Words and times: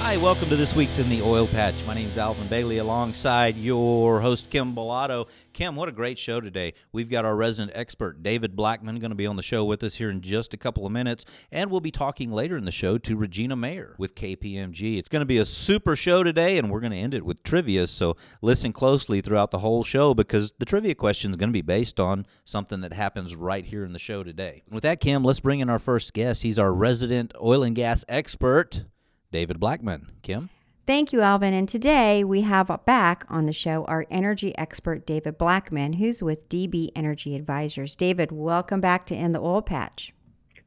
Hi, 0.00 0.16
welcome 0.16 0.48
to 0.48 0.56
this 0.56 0.74
week's 0.74 0.98
In 0.98 1.10
the 1.10 1.20
Oil 1.20 1.46
Patch. 1.46 1.84
My 1.84 1.92
name 1.92 2.08
is 2.08 2.16
Alvin 2.16 2.48
Bailey 2.48 2.78
alongside 2.78 3.58
your 3.58 4.20
host, 4.20 4.48
Kim 4.48 4.74
Bellotto. 4.74 5.28
Kim, 5.52 5.74
what 5.74 5.88
a 5.88 5.92
great 5.92 6.18
show 6.18 6.40
today. 6.40 6.72
We've 6.92 7.10
got 7.10 7.26
our 7.26 7.36
resident 7.36 7.76
expert, 7.76 8.22
David 8.22 8.56
Blackman, 8.56 9.00
going 9.00 9.10
to 9.10 9.16
be 9.16 9.26
on 9.26 9.36
the 9.36 9.42
show 9.42 9.64
with 9.64 9.82
us 9.82 9.96
here 9.96 10.08
in 10.08 10.22
just 10.22 10.54
a 10.54 10.56
couple 10.56 10.86
of 10.86 10.92
minutes. 10.92 11.26
And 11.52 11.70
we'll 11.70 11.80
be 11.80 11.90
talking 11.90 12.32
later 12.32 12.56
in 12.56 12.64
the 12.64 12.70
show 12.70 12.96
to 12.96 13.16
Regina 13.16 13.54
Mayer 13.54 13.96
with 13.98 14.14
KPMG. 14.14 14.98
It's 14.98 15.10
going 15.10 15.20
to 15.20 15.26
be 15.26 15.36
a 15.36 15.44
super 15.44 15.94
show 15.94 16.22
today, 16.22 16.56
and 16.56 16.70
we're 16.70 16.80
going 16.80 16.92
to 16.92 16.98
end 16.98 17.12
it 17.12 17.26
with 17.26 17.42
trivia. 17.42 17.86
So 17.88 18.16
listen 18.40 18.72
closely 18.72 19.20
throughout 19.20 19.50
the 19.50 19.58
whole 19.58 19.84
show 19.84 20.14
because 20.14 20.52
the 20.58 20.64
trivia 20.64 20.94
question 20.94 21.32
is 21.32 21.36
going 21.36 21.50
to 21.50 21.52
be 21.52 21.60
based 21.60 22.00
on 22.00 22.24
something 22.44 22.80
that 22.80 22.94
happens 22.94 23.36
right 23.36 23.64
here 23.64 23.84
in 23.84 23.92
the 23.92 23.98
show 23.98 24.22
today. 24.22 24.62
With 24.70 24.84
that, 24.84 25.00
Kim, 25.00 25.22
let's 25.22 25.40
bring 25.40 25.60
in 25.60 25.68
our 25.68 25.80
first 25.80 26.14
guest. 26.14 26.44
He's 26.44 26.58
our 26.58 26.72
resident 26.72 27.34
oil 27.42 27.62
and 27.62 27.76
gas 27.76 28.06
expert. 28.08 28.84
David 29.30 29.60
Blackman. 29.60 30.10
Kim? 30.22 30.50
Thank 30.86 31.12
you, 31.12 31.20
Alvin. 31.20 31.52
And 31.52 31.68
today 31.68 32.24
we 32.24 32.40
have 32.42 32.70
back 32.86 33.26
on 33.28 33.44
the 33.44 33.52
show 33.52 33.84
our 33.84 34.06
energy 34.10 34.56
expert, 34.56 35.06
David 35.06 35.36
Blackman, 35.36 35.94
who's 35.94 36.22
with 36.22 36.48
DB 36.48 36.88
Energy 36.96 37.36
Advisors. 37.36 37.94
David, 37.94 38.32
welcome 38.32 38.80
back 38.80 39.04
to 39.06 39.14
In 39.14 39.32
the 39.32 39.40
Oil 39.40 39.60
Patch. 39.60 40.14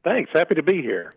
Thanks. 0.04 0.30
Happy 0.32 0.54
to 0.54 0.62
be 0.62 0.80
here. 0.80 1.12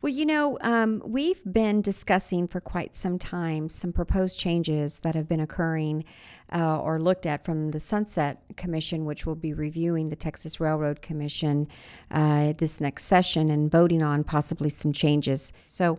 Well, 0.00 0.12
you 0.12 0.24
know, 0.24 0.56
um, 0.62 1.02
we've 1.04 1.42
been 1.50 1.82
discussing 1.82 2.48
for 2.48 2.60
quite 2.60 2.96
some 2.96 3.18
time 3.18 3.68
some 3.68 3.92
proposed 3.92 4.38
changes 4.38 5.00
that 5.00 5.14
have 5.14 5.28
been 5.28 5.40
occurring 5.40 6.04
uh, 6.54 6.80
or 6.80 6.98
looked 6.98 7.26
at 7.26 7.44
from 7.44 7.72
the 7.72 7.80
Sunset 7.80 8.42
Commission, 8.56 9.04
which 9.04 9.26
will 9.26 9.34
be 9.34 9.52
reviewing 9.52 10.08
the 10.08 10.16
Texas 10.16 10.60
Railroad 10.60 11.02
Commission 11.02 11.68
uh, 12.10 12.54
this 12.56 12.80
next 12.80 13.04
session 13.04 13.50
and 13.50 13.70
voting 13.70 14.02
on 14.02 14.24
possibly 14.24 14.70
some 14.70 14.92
changes. 14.92 15.52
So, 15.64 15.98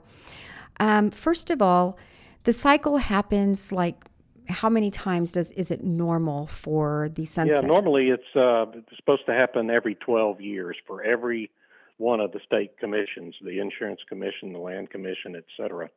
um, 0.80 1.12
first 1.12 1.50
of 1.50 1.62
all, 1.62 1.98
the 2.44 2.54
cycle 2.54 2.98
happens 2.98 3.72
like 3.72 4.06
how 4.50 4.70
many 4.70 4.90
times 4.90 5.34
does 5.34 5.52
is 5.52 5.72
it 5.72 5.84
normal 5.84 6.48
for 6.48 7.10
the 7.10 7.26
sunset? 7.26 7.64
Yeah, 7.64 7.68
normally 7.68 8.10
it's, 8.10 8.36
uh, 8.36 8.66
supposed 8.96 9.26
to 9.26 9.34
happen 9.34 9.70
every 9.70 9.96
12 9.96 10.42
years 10.42 10.78
for 10.86 11.04
every 11.04 11.52
one 11.98 12.20
of 12.20 12.32
the 12.32 12.40
state 12.46 12.78
commissions, 12.78 13.36
the 13.44 13.60
insurance 13.60 14.00
commission, 14.08 14.54
the 14.54 14.60
land 14.60 14.90
commission, 14.90 15.36
et 15.36 15.46
cetera. 15.58 15.90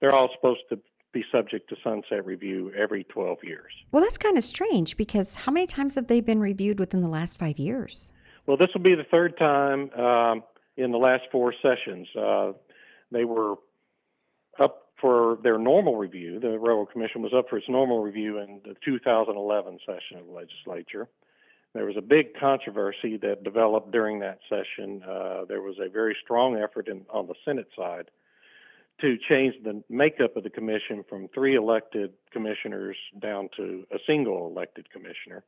They're 0.00 0.12
all 0.12 0.30
supposed 0.34 0.60
to 0.68 0.78
be 1.12 1.24
subject 1.32 1.68
to 1.70 1.76
sunset 1.82 2.26
review 2.26 2.72
every 2.76 3.04
12 3.04 3.38
years. 3.42 3.72
Well, 3.90 4.02
that's 4.02 4.18
kind 4.18 4.36
of 4.36 4.44
strange 4.44 4.96
because 4.96 5.34
how 5.36 5.52
many 5.52 5.66
times 5.66 5.94
have 5.94 6.08
they 6.08 6.20
been 6.20 6.40
reviewed 6.40 6.78
within 6.78 7.00
the 7.00 7.08
last 7.08 7.38
five 7.38 7.58
years? 7.58 8.12
Well, 8.46 8.56
this 8.56 8.68
will 8.74 8.82
be 8.82 8.94
the 8.94 9.06
third 9.10 9.36
time 9.38 9.90
um, 9.92 10.42
in 10.76 10.92
the 10.92 10.98
last 10.98 11.24
four 11.32 11.54
sessions. 11.62 12.06
Uh, 12.14 12.52
they 13.10 13.24
were 13.24 13.54
for 15.00 15.38
their 15.42 15.58
normal 15.58 15.96
review. 15.96 16.40
The 16.40 16.58
Railroad 16.58 16.90
Commission 16.92 17.22
was 17.22 17.32
up 17.36 17.48
for 17.48 17.58
its 17.58 17.68
normal 17.68 18.02
review 18.02 18.38
in 18.38 18.60
the 18.64 18.74
2011 18.84 19.78
session 19.86 20.18
of 20.18 20.26
the 20.26 20.32
legislature. 20.32 21.08
There 21.74 21.84
was 21.84 21.96
a 21.98 22.02
big 22.02 22.38
controversy 22.40 23.18
that 23.18 23.44
developed 23.44 23.90
during 23.90 24.20
that 24.20 24.38
session. 24.48 25.02
Uh, 25.02 25.44
there 25.46 25.60
was 25.60 25.76
a 25.78 25.90
very 25.90 26.16
strong 26.24 26.56
effort 26.56 26.88
in, 26.88 27.04
on 27.10 27.26
the 27.26 27.34
Senate 27.44 27.68
side 27.76 28.10
to 29.02 29.18
change 29.30 29.54
the 29.62 29.82
makeup 29.90 30.36
of 30.36 30.42
the 30.42 30.48
commission 30.48 31.04
from 31.06 31.28
three 31.34 31.54
elected 31.54 32.14
commissioners 32.32 32.96
down 33.20 33.50
to 33.56 33.86
a 33.92 33.98
single 34.06 34.46
elected 34.46 34.90
commissioner. 34.90 35.44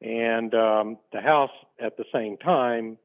And 0.00 0.54
um, 0.54 0.98
the 1.12 1.20
House, 1.20 1.50
at 1.78 1.98
the 1.98 2.04
same 2.12 2.38
time, 2.38 2.96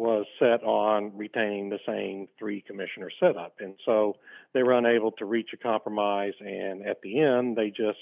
was 0.00 0.24
set 0.38 0.64
on 0.64 1.14
retaining 1.14 1.68
the 1.68 1.78
same 1.86 2.26
three 2.38 2.62
commissioner 2.66 3.10
setup. 3.20 3.56
And 3.60 3.74
so 3.84 4.16
they 4.54 4.62
were 4.62 4.72
unable 4.72 5.12
to 5.12 5.26
reach 5.26 5.50
a 5.52 5.58
compromise. 5.58 6.32
And 6.40 6.86
at 6.86 7.02
the 7.02 7.20
end, 7.20 7.54
they 7.54 7.68
just 7.68 7.98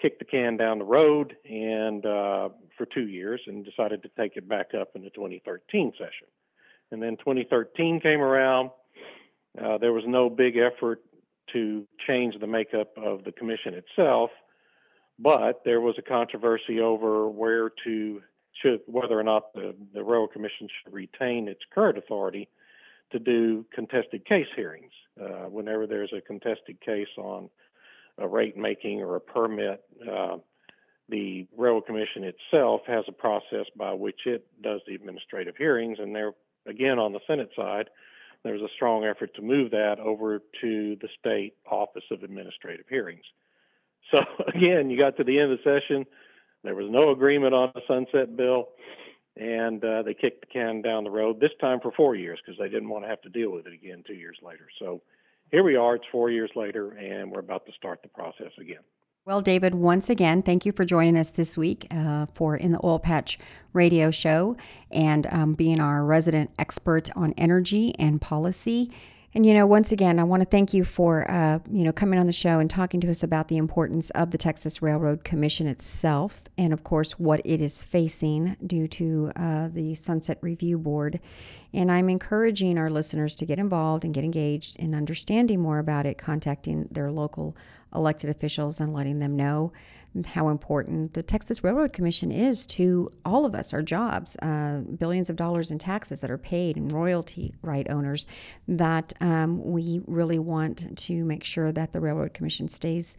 kicked 0.00 0.20
the 0.20 0.24
can 0.24 0.56
down 0.56 0.78
the 0.78 0.84
road 0.84 1.36
and 1.44 2.06
uh, 2.06 2.50
for 2.78 2.86
two 2.94 3.08
years 3.08 3.40
and 3.48 3.64
decided 3.64 4.04
to 4.04 4.10
take 4.16 4.36
it 4.36 4.48
back 4.48 4.68
up 4.80 4.90
in 4.94 5.02
the 5.02 5.10
2013 5.10 5.92
session. 5.98 6.28
And 6.92 7.02
then 7.02 7.16
2013 7.16 8.00
came 8.00 8.20
around. 8.20 8.70
Uh, 9.60 9.78
there 9.78 9.92
was 9.92 10.04
no 10.06 10.30
big 10.30 10.54
effort 10.58 11.02
to 11.52 11.88
change 12.06 12.36
the 12.40 12.46
makeup 12.46 12.92
of 12.96 13.24
the 13.24 13.32
commission 13.32 13.74
itself, 13.74 14.30
but 15.18 15.62
there 15.64 15.80
was 15.80 15.96
a 15.98 16.02
controversy 16.02 16.78
over 16.78 17.28
where 17.28 17.72
to 17.84 18.22
should 18.62 18.80
whether 18.86 19.18
or 19.18 19.22
not 19.22 19.52
the, 19.54 19.74
the 19.94 20.02
Railroad 20.02 20.32
Commission 20.32 20.68
should 20.68 20.92
retain 20.92 21.48
its 21.48 21.60
current 21.72 21.98
authority 21.98 22.48
to 23.12 23.18
do 23.18 23.64
contested 23.74 24.24
case 24.24 24.46
hearings. 24.54 24.92
Uh, 25.20 25.48
whenever 25.48 25.86
there's 25.86 26.12
a 26.16 26.20
contested 26.20 26.80
case 26.80 27.08
on 27.18 27.48
a 28.18 28.26
rate 28.26 28.56
making 28.56 29.00
or 29.00 29.16
a 29.16 29.20
permit, 29.20 29.82
uh, 30.10 30.36
the 31.08 31.46
Railroad 31.56 31.86
Commission 31.86 32.24
itself 32.24 32.82
has 32.86 33.04
a 33.08 33.12
process 33.12 33.66
by 33.76 33.92
which 33.92 34.20
it 34.26 34.46
does 34.62 34.80
the 34.86 34.94
administrative 34.94 35.56
hearings. 35.56 35.98
And 36.00 36.14
there, 36.14 36.32
again, 36.66 36.98
on 36.98 37.12
the 37.12 37.20
Senate 37.26 37.50
side, 37.56 37.90
there's 38.44 38.62
a 38.62 38.68
strong 38.76 39.04
effort 39.04 39.34
to 39.34 39.42
move 39.42 39.72
that 39.72 39.98
over 39.98 40.38
to 40.60 40.96
the 41.00 41.08
state 41.18 41.54
Office 41.70 42.04
of 42.10 42.22
Administrative 42.22 42.86
Hearings. 42.88 43.24
So 44.14 44.22
again, 44.54 44.88
you 44.90 44.98
got 44.98 45.16
to 45.16 45.24
the 45.24 45.38
end 45.38 45.52
of 45.52 45.58
the 45.58 45.80
session 45.80 46.06
there 46.62 46.74
was 46.74 46.86
no 46.90 47.10
agreement 47.10 47.54
on 47.54 47.72
the 47.74 47.80
sunset 47.88 48.36
bill, 48.36 48.68
and 49.36 49.84
uh, 49.84 50.02
they 50.02 50.14
kicked 50.14 50.40
the 50.40 50.46
can 50.52 50.82
down 50.82 51.04
the 51.04 51.10
road. 51.10 51.40
This 51.40 51.52
time 51.60 51.80
for 51.80 51.92
four 51.92 52.14
years 52.14 52.38
because 52.44 52.58
they 52.58 52.68
didn't 52.68 52.88
want 52.88 53.04
to 53.04 53.08
have 53.08 53.22
to 53.22 53.28
deal 53.28 53.50
with 53.50 53.66
it 53.66 53.72
again 53.72 54.04
two 54.06 54.14
years 54.14 54.36
later. 54.42 54.68
So 54.78 55.00
here 55.50 55.62
we 55.62 55.76
are. 55.76 55.96
It's 55.96 56.04
four 56.12 56.30
years 56.30 56.50
later, 56.54 56.92
and 56.92 57.30
we're 57.30 57.40
about 57.40 57.66
to 57.66 57.72
start 57.72 58.02
the 58.02 58.08
process 58.08 58.52
again. 58.60 58.82
Well, 59.26 59.42
David, 59.42 59.74
once 59.74 60.08
again, 60.08 60.42
thank 60.42 60.64
you 60.64 60.72
for 60.72 60.84
joining 60.84 61.16
us 61.16 61.30
this 61.30 61.56
week 61.56 61.86
uh, 61.90 62.26
for 62.32 62.56
In 62.56 62.72
the 62.72 62.80
Oil 62.82 62.98
Patch 62.98 63.38
radio 63.72 64.10
show 64.10 64.56
and 64.90 65.26
um, 65.26 65.52
being 65.52 65.78
our 65.78 66.04
resident 66.04 66.50
expert 66.58 67.10
on 67.14 67.34
energy 67.36 67.94
and 67.98 68.20
policy. 68.20 68.90
And 69.32 69.46
you 69.46 69.54
know, 69.54 69.64
once 69.64 69.92
again, 69.92 70.18
I 70.18 70.24
want 70.24 70.40
to 70.40 70.48
thank 70.48 70.74
you 70.74 70.82
for 70.82 71.30
uh, 71.30 71.60
you 71.70 71.84
know 71.84 71.92
coming 71.92 72.18
on 72.18 72.26
the 72.26 72.32
show 72.32 72.58
and 72.58 72.68
talking 72.68 73.00
to 73.02 73.10
us 73.10 73.22
about 73.22 73.46
the 73.46 73.58
importance 73.58 74.10
of 74.10 74.32
the 74.32 74.38
Texas 74.38 74.82
Railroad 74.82 75.22
Commission 75.22 75.68
itself, 75.68 76.42
and 76.58 76.72
of 76.72 76.82
course 76.82 77.12
what 77.12 77.40
it 77.44 77.60
is 77.60 77.80
facing 77.80 78.56
due 78.66 78.88
to 78.88 79.30
uh, 79.36 79.68
the 79.68 79.94
Sunset 79.94 80.38
Review 80.40 80.78
Board. 80.78 81.20
And 81.72 81.92
I'm 81.92 82.08
encouraging 82.08 82.76
our 82.76 82.90
listeners 82.90 83.36
to 83.36 83.46
get 83.46 83.60
involved 83.60 84.04
and 84.04 84.12
get 84.12 84.24
engaged 84.24 84.74
in 84.80 84.96
understanding 84.96 85.60
more 85.60 85.78
about 85.78 86.06
it, 86.06 86.18
contacting 86.18 86.88
their 86.90 87.12
local 87.12 87.56
elected 87.94 88.30
officials 88.30 88.80
and 88.80 88.92
letting 88.92 89.20
them 89.20 89.36
know 89.36 89.72
how 90.26 90.48
important 90.48 91.14
the 91.14 91.22
Texas 91.22 91.62
Railroad 91.62 91.92
Commission 91.92 92.32
is 92.32 92.66
to 92.66 93.10
all 93.24 93.44
of 93.44 93.54
us, 93.54 93.72
our 93.72 93.82
jobs, 93.82 94.36
uh, 94.42 94.82
billions 94.98 95.30
of 95.30 95.36
dollars 95.36 95.70
in 95.70 95.78
taxes 95.78 96.20
that 96.20 96.30
are 96.30 96.38
paid 96.38 96.76
and 96.76 96.90
royalty 96.90 97.54
right 97.62 97.88
owners, 97.90 98.26
that 98.66 99.12
um, 99.20 99.62
we 99.62 100.00
really 100.06 100.38
want 100.38 100.96
to 100.98 101.24
make 101.24 101.44
sure 101.44 101.70
that 101.70 101.92
the 101.92 102.00
Railroad 102.00 102.34
Commission 102.34 102.66
stays 102.66 103.16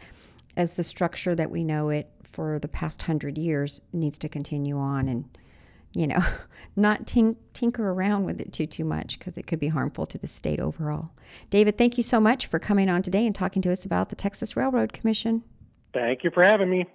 as 0.58 0.76
the 0.76 0.84
structure 0.84 1.34
that 1.34 1.50
we 1.50 1.64
know 1.64 1.90
it 1.90 2.10
for 2.24 2.60
the 2.60 2.68
past 2.68 3.04
hundred 3.04 3.38
years 3.38 3.82
needs 3.94 4.18
to 4.20 4.30
continue 4.30 4.78
on 4.78 5.08
and 5.08 5.38
you 5.94 6.08
know 6.08 6.20
not 6.76 7.06
tink- 7.06 7.38
tinker 7.54 7.92
around 7.92 8.26
with 8.26 8.40
it 8.42 8.52
too 8.52 8.66
too 8.66 8.84
much 8.84 9.18
because 9.18 9.38
it 9.38 9.48
could 9.48 9.60
be 9.60 9.70
harmful 9.70 10.06
to 10.06 10.18
the 10.18 10.28
state 10.28 10.60
overall. 10.60 11.12
David 11.50 11.78
thank 11.78 11.98
you 11.98 12.04
so 12.04 12.20
much 12.20 12.48
for 12.48 12.60
coming 12.60 12.90
on 12.90 13.02
today 13.02 13.26
and 13.26 13.34
talking 13.34 13.62
to 13.62 13.72
us 13.72 13.86
about 13.86 14.10
the 14.10 14.16
texas 14.16 14.56
railroad 14.58 14.94
commission 14.94 15.44
Thank 15.94 16.24
you 16.24 16.32
for 16.32 16.44
having 16.44 16.70
me. 16.70 16.86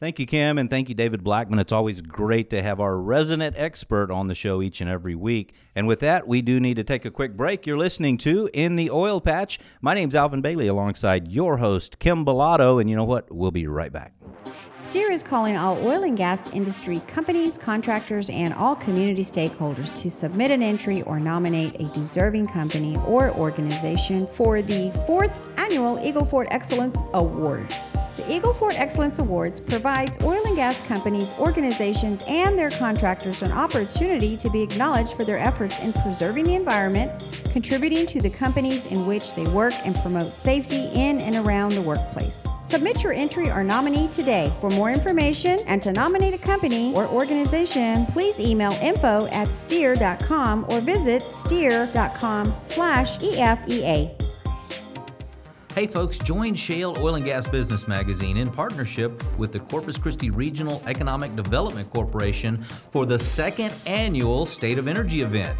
Thank 0.00 0.20
you, 0.20 0.26
Kim, 0.26 0.58
and 0.58 0.70
thank 0.70 0.88
you, 0.88 0.94
David 0.94 1.24
Blackman. 1.24 1.58
It's 1.58 1.72
always 1.72 2.00
great 2.00 2.50
to 2.50 2.62
have 2.62 2.78
our 2.78 2.96
resident 2.96 3.56
expert 3.58 4.12
on 4.12 4.28
the 4.28 4.34
show 4.34 4.62
each 4.62 4.80
and 4.80 4.88
every 4.88 5.16
week. 5.16 5.54
And 5.74 5.88
with 5.88 5.98
that, 6.00 6.28
we 6.28 6.40
do 6.40 6.60
need 6.60 6.76
to 6.76 6.84
take 6.84 7.04
a 7.04 7.10
quick 7.10 7.36
break. 7.36 7.66
You're 7.66 7.76
listening 7.76 8.16
to 8.18 8.48
In 8.54 8.76
the 8.76 8.92
Oil 8.92 9.20
Patch. 9.20 9.58
My 9.80 9.94
name's 9.94 10.14
Alvin 10.14 10.40
Bailey 10.40 10.68
alongside 10.68 11.26
your 11.26 11.56
host, 11.56 11.98
Kim 11.98 12.24
Bellotto. 12.24 12.80
And 12.80 12.88
you 12.88 12.94
know 12.94 13.04
what? 13.04 13.34
We'll 13.34 13.50
be 13.50 13.66
right 13.66 13.92
back. 13.92 14.14
STEER 14.76 15.10
is 15.10 15.24
calling 15.24 15.56
all 15.56 15.76
oil 15.84 16.04
and 16.04 16.16
gas 16.16 16.48
industry 16.52 17.00
companies, 17.08 17.58
contractors, 17.58 18.30
and 18.30 18.54
all 18.54 18.76
community 18.76 19.24
stakeholders 19.24 19.98
to 19.98 20.08
submit 20.08 20.52
an 20.52 20.62
entry 20.62 21.02
or 21.02 21.18
nominate 21.18 21.74
a 21.80 21.92
deserving 21.92 22.46
company 22.46 22.96
or 22.98 23.32
organization 23.32 24.28
for 24.28 24.62
the 24.62 24.92
fourth 25.08 25.32
annual 25.58 25.98
Eagle 25.98 26.24
Ford 26.24 26.46
Excellence 26.52 27.00
Awards. 27.14 27.97
The 28.18 28.34
Eagle 28.34 28.52
Ford 28.52 28.74
Excellence 28.74 29.20
Awards 29.20 29.60
provides 29.60 30.18
oil 30.22 30.44
and 30.44 30.56
gas 30.56 30.80
companies, 30.88 31.32
organizations, 31.38 32.24
and 32.26 32.58
their 32.58 32.68
contractors 32.68 33.42
an 33.42 33.52
opportunity 33.52 34.36
to 34.38 34.50
be 34.50 34.60
acknowledged 34.60 35.12
for 35.12 35.22
their 35.22 35.38
efforts 35.38 35.78
in 35.78 35.92
preserving 35.92 36.46
the 36.46 36.56
environment, 36.56 37.12
contributing 37.52 38.06
to 38.06 38.20
the 38.20 38.28
companies 38.28 38.86
in 38.86 39.06
which 39.06 39.36
they 39.36 39.46
work, 39.46 39.72
and 39.84 39.94
promote 39.98 40.34
safety 40.34 40.86
in 40.94 41.20
and 41.20 41.36
around 41.36 41.74
the 41.74 41.82
workplace. 41.82 42.44
Submit 42.64 43.04
your 43.04 43.12
entry 43.12 43.52
or 43.52 43.62
nominee 43.62 44.08
today. 44.08 44.52
For 44.60 44.70
more 44.70 44.90
information 44.90 45.60
and 45.68 45.80
to 45.82 45.92
nominate 45.92 46.34
a 46.34 46.38
company 46.38 46.92
or 46.94 47.06
organization, 47.06 48.04
please 48.06 48.40
email 48.40 48.72
info 48.82 49.28
at 49.28 49.54
steer.com 49.54 50.66
or 50.68 50.80
visit 50.80 51.22
steer.com 51.22 52.52
slash 52.62 53.16
EFEA. 53.18 54.17
Hey 55.78 55.86
folks, 55.86 56.18
join 56.18 56.56
Shale 56.56 56.96
Oil 56.98 57.14
and 57.14 57.24
Gas 57.24 57.46
Business 57.46 57.86
Magazine 57.86 58.36
in 58.36 58.50
partnership 58.50 59.22
with 59.38 59.52
the 59.52 59.60
Corpus 59.60 59.96
Christi 59.96 60.28
Regional 60.28 60.82
Economic 60.88 61.36
Development 61.36 61.88
Corporation 61.90 62.64
for 62.64 63.06
the 63.06 63.16
second 63.16 63.72
annual 63.86 64.44
State 64.44 64.78
of 64.78 64.88
Energy 64.88 65.20
event. 65.20 65.56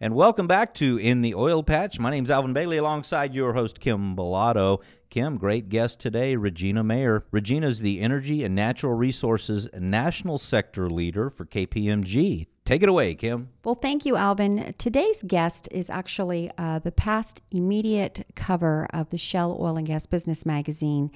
And 0.00 0.14
welcome 0.14 0.46
back 0.46 0.74
to 0.74 0.98
In 0.98 1.22
the 1.22 1.34
Oil 1.34 1.62
Patch. 1.62 1.98
My 1.98 2.10
name's 2.10 2.30
Alvin 2.30 2.52
Bailey 2.52 2.76
alongside 2.76 3.34
your 3.34 3.54
host, 3.54 3.80
Kim 3.80 4.14
Bellotto. 4.14 4.82
Kim, 5.08 5.38
great 5.38 5.68
guest 5.68 6.00
today, 6.00 6.36
Regina 6.36 6.84
Mayer. 6.84 7.24
Regina 7.30 7.68
is 7.68 7.80
the 7.80 8.00
Energy 8.00 8.44
and 8.44 8.54
Natural 8.54 8.92
Resources 8.92 9.68
National 9.72 10.36
Sector 10.36 10.90
Leader 10.90 11.30
for 11.30 11.46
KPMG. 11.46 12.48
Take 12.64 12.82
it 12.82 12.88
away, 12.88 13.14
Kim. 13.14 13.50
Well, 13.62 13.74
thank 13.74 14.06
you, 14.06 14.16
Alvin. 14.16 14.72
Today's 14.78 15.22
guest 15.22 15.68
is 15.70 15.90
actually 15.90 16.50
uh, 16.56 16.78
the 16.78 16.92
past 16.92 17.42
immediate 17.50 18.26
cover 18.36 18.86
of 18.90 19.10
the 19.10 19.18
Shale 19.18 19.54
Oil 19.60 19.76
and 19.76 19.86
Gas 19.86 20.06
Business 20.06 20.46
Magazine, 20.46 21.10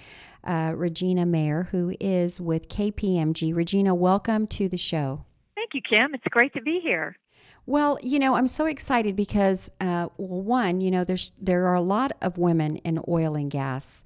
uh, 0.45 0.75
Regina 0.77 1.25
Mayer, 1.25 1.69
who 1.71 1.95
is 2.01 2.39
with 2.39 2.69
KPMG. 2.69 3.57
Regina, 3.57 3.95
welcome 3.95 4.47
to 4.49 4.69
the 4.69 4.77
show. 4.77 5.25
Thank 5.55 5.71
you, 5.73 5.81
Kim. 5.81 6.15
It's 6.15 6.25
great 6.25 6.53
to 6.53 6.61
be 6.61 6.81
here. 6.83 7.17
Well, 7.65 7.99
you 8.03 8.19
know, 8.19 8.35
I'm 8.35 8.47
so 8.47 8.67
excited 8.67 9.17
because, 9.17 9.71
uh, 9.81 10.09
well, 10.19 10.43
one, 10.43 10.83
you 10.83 10.91
know, 10.91 11.03
there's 11.03 11.31
there 11.41 11.67
are 11.69 11.75
a 11.75 11.81
lot 11.81 12.13
of 12.21 12.37
women 12.37 12.77
in 12.77 13.01
oil 13.09 13.37
and 13.37 13.51
gas. 13.51 14.05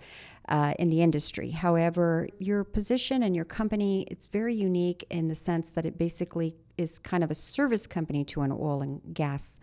Uh, 0.49 0.75
in 0.77 0.91
the 0.91 1.01
industry. 1.01 1.51
However, 1.51 2.29
your 2.41 2.65
position 2.65 3.23
and 3.23 3.35
your 3.35 3.45
company, 3.45 4.09
it's 4.11 4.27
very 4.27 4.53
unique 4.53 5.07
in 5.09 5.29
the 5.29 5.37
sense 5.37 5.71
that 5.71 5.87
it 5.87 5.97
basically 5.97 6.57
is 6.79 6.99
kind 6.99 7.25
of 7.25 7.31
a 7.31 7.35
service 7.35 7.87
company 7.87 8.25
to 8.27 8.43
an 8.43 8.53
oil 8.53 8.83
and 8.83 9.01
gas 9.13 9.61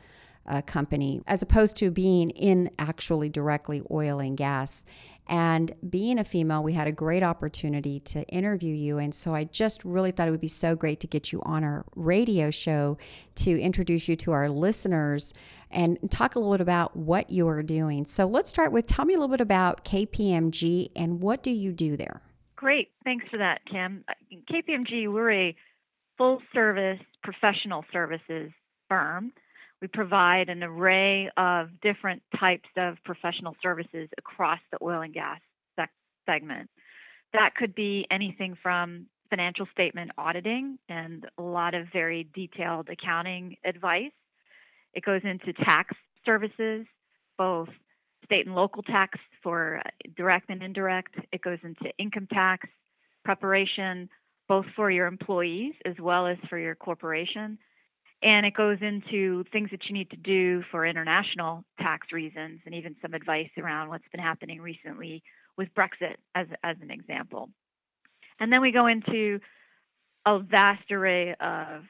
uh, 0.48 0.62
company, 0.62 1.22
as 1.28 1.42
opposed 1.42 1.78
to 1.78 1.92
being 1.92 2.32
in 2.32 2.72
actually 2.80 3.30
directly 3.30 3.82
oil 3.92 4.20
and 4.20 4.36
gas. 4.36 4.84
And 5.28 5.72
being 5.88 6.18
a 6.18 6.24
female, 6.24 6.64
we 6.64 6.74
had 6.74 6.88
a 6.88 6.92
great 6.92 7.22
opportunity 7.22 8.00
to 8.00 8.24
interview 8.30 8.74
you. 8.74 8.98
And 8.98 9.14
so 9.14 9.36
I 9.36 9.44
just 9.44 9.86
really 9.86 10.10
thought 10.10 10.28
it 10.28 10.32
would 10.32 10.42
be 10.42 10.48
so 10.48 10.76
great 10.76 11.00
to 11.02 11.08
get 11.08 11.32
you 11.32 11.40
on 11.44 11.64
our 11.64 11.86
radio 11.96 12.50
show 12.50 12.98
to 13.36 13.60
introduce 13.60 14.10
you 14.10 14.16
to 14.18 14.32
our 14.32 14.50
listeners 14.50 15.36
and 15.70 16.00
talk 16.10 16.34
a 16.34 16.40
little 16.40 16.54
bit 16.54 16.62
about 16.62 16.96
what 16.96 17.30
you 17.30 17.48
are 17.48 17.62
doing. 17.62 18.06
So 18.06 18.26
let's 18.26 18.50
start 18.50 18.72
with 18.72 18.88
tell 18.88 19.06
me 19.06 19.14
a 19.14 19.18
little 19.18 19.30
bit 19.30 19.42
about 19.42 19.86
KPMG 19.86 20.90
and 20.96 21.22
what 21.22 21.44
do 21.44 21.52
you 21.52 21.74
do 21.74 21.96
there? 21.96 22.24
Great. 22.56 22.90
Thanks 23.04 23.26
for 23.30 23.38
that, 23.38 23.62
Kim. 23.72 24.04
KPMG, 24.52 25.14
we're 25.14 25.32
a 25.32 25.56
full 26.20 26.40
service 26.54 27.00
professional 27.24 27.84
services 27.92 28.52
firm 28.88 29.32
we 29.82 29.88
provide 29.88 30.50
an 30.50 30.62
array 30.62 31.30
of 31.38 31.70
different 31.82 32.22
types 32.38 32.68
of 32.78 32.98
professional 33.06 33.56
services 33.64 34.10
across 34.18 34.60
the 34.72 34.78
oil 34.82 35.02
and 35.02 35.14
gas 35.14 35.40
segment. 36.26 36.70
That 37.34 37.56
could 37.56 37.74
be 37.74 38.06
anything 38.12 38.58
from 38.62 39.08
financial 39.30 39.68
statement 39.72 40.12
auditing 40.18 40.78
and 40.90 41.26
a 41.38 41.42
lot 41.42 41.74
of 41.74 41.88
very 41.94 42.28
detailed 42.36 42.90
accounting 42.90 43.56
advice. 43.64 44.12
It 44.94 45.04
goes 45.04 45.22
into 45.24 45.54
tax 45.54 45.96
services, 46.26 46.86
both 47.38 47.70
state 48.26 48.46
and 48.46 48.56
local 48.56 48.84
tax 48.84 49.18
for 49.42 49.82
direct 50.18 50.50
and 50.50 50.62
indirect. 50.62 51.16
It 51.32 51.42
goes 51.42 51.60
into 51.64 51.92
income 51.98 52.28
tax 52.32 52.68
preparation, 53.24 54.10
both 54.50 54.66
for 54.76 54.92
your 54.92 55.08
employees 55.08 55.76
as 55.86 55.96
well 56.02 56.28
as 56.28 56.38
for 56.50 56.58
your 56.58 56.76
corporation 56.76 57.58
and 58.22 58.46
it 58.46 58.54
goes 58.54 58.78
into 58.82 59.46
things 59.52 59.70
that 59.72 59.80
you 59.88 59.94
need 59.94 60.10
to 60.10 60.18
do 60.18 60.62
for 60.72 60.86
international 60.86 61.64
tax 61.80 62.08
reasons 62.12 62.60
and 62.66 62.76
even 62.76 62.96
some 63.02 63.14
advice 63.14 63.50
around 63.58 63.90
what's 63.90 64.08
been 64.12 64.20
happening 64.20 64.60
recently 64.60 65.24
with 65.58 65.70
Brexit 65.74 66.16
as 66.36 66.48
as 66.64 66.76
an 66.82 66.92
example. 66.92 67.50
And 68.40 68.52
then 68.52 68.62
we 68.62 68.72
go 68.72 68.88
into 68.88 69.40
a 70.26 70.40
vast 70.40 70.92
array 70.92 71.36
of 71.40 71.84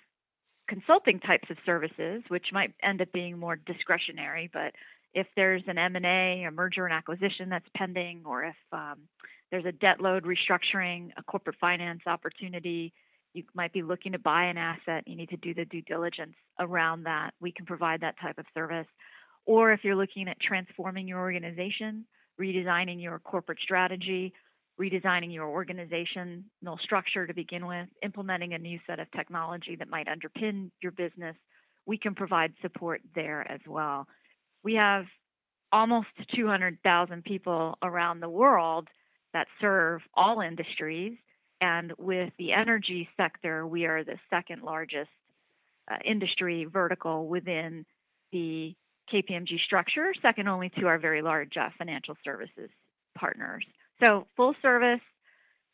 consulting 0.67 1.19
types 1.19 1.49
of 1.49 1.57
services 1.65 2.21
which 2.27 2.47
might 2.53 2.73
end 2.83 3.01
up 3.01 3.11
being 3.11 3.39
more 3.39 3.55
discretionary, 3.55 4.49
but 4.53 4.73
if 5.13 5.27
there's 5.35 5.63
an 5.67 5.77
M&A, 5.77 6.43
a 6.43 6.51
merger 6.51 6.85
and 6.85 6.93
acquisition 6.93 7.49
that's 7.49 7.65
pending 7.75 8.23
or 8.25 8.45
if 8.45 8.55
um, 8.71 8.99
there's 9.51 9.65
a 9.65 9.71
debt 9.71 9.99
load 9.99 10.25
restructuring, 10.25 11.09
a 11.17 11.23
corporate 11.23 11.55
finance 11.59 12.01
opportunity, 12.05 12.93
you 13.33 13.43
might 13.53 13.73
be 13.73 13.81
looking 13.81 14.11
to 14.11 14.19
buy 14.19 14.45
an 14.45 14.57
asset, 14.57 15.03
you 15.07 15.15
need 15.15 15.29
to 15.29 15.37
do 15.37 15.53
the 15.53 15.65
due 15.65 15.81
diligence 15.81 16.35
around 16.59 17.03
that. 17.03 17.31
We 17.39 17.51
can 17.51 17.65
provide 17.65 18.01
that 18.01 18.15
type 18.21 18.37
of 18.37 18.45
service. 18.53 18.87
Or 19.45 19.71
if 19.71 19.83
you're 19.83 19.95
looking 19.95 20.27
at 20.27 20.39
transforming 20.39 21.07
your 21.07 21.19
organization, 21.19 22.05
redesigning 22.39 23.01
your 23.01 23.19
corporate 23.19 23.59
strategy, 23.63 24.33
redesigning 24.79 25.33
your 25.33 25.47
organizational 25.47 26.77
structure 26.81 27.27
to 27.27 27.33
begin 27.33 27.67
with, 27.67 27.87
implementing 28.03 28.53
a 28.53 28.57
new 28.57 28.79
set 28.87 28.99
of 28.99 29.11
technology 29.11 29.75
that 29.75 29.89
might 29.89 30.07
underpin 30.07 30.71
your 30.81 30.91
business, 30.91 31.35
we 31.85 31.97
can 31.97 32.15
provide 32.15 32.53
support 32.61 33.01
there 33.15 33.49
as 33.51 33.59
well. 33.67 34.07
We 34.63 34.75
have 34.75 35.05
almost 35.71 36.07
200,000 36.35 37.23
people 37.23 37.77
around 37.81 38.19
the 38.19 38.29
world 38.29 38.87
that 39.33 39.47
serve 39.61 40.01
all 40.15 40.41
industries 40.41 41.17
and 41.61 41.93
with 41.97 42.31
the 42.37 42.53
energy 42.53 43.09
sector, 43.17 43.67
we 43.67 43.85
are 43.85 44.03
the 44.03 44.17
second 44.29 44.63
largest 44.63 45.09
uh, 45.91 45.97
industry 46.05 46.65
vertical 46.65 47.27
within 47.27 47.85
the 48.31 48.73
KPMG 49.11 49.59
structure, 49.65 50.13
second 50.21 50.47
only 50.47 50.69
to 50.79 50.85
our 50.87 50.99
very 50.99 51.21
large 51.21 51.57
uh, 51.57 51.69
financial 51.77 52.15
services 52.23 52.69
partners. 53.17 53.65
So, 54.03 54.27
full 54.37 54.55
service, 54.61 55.01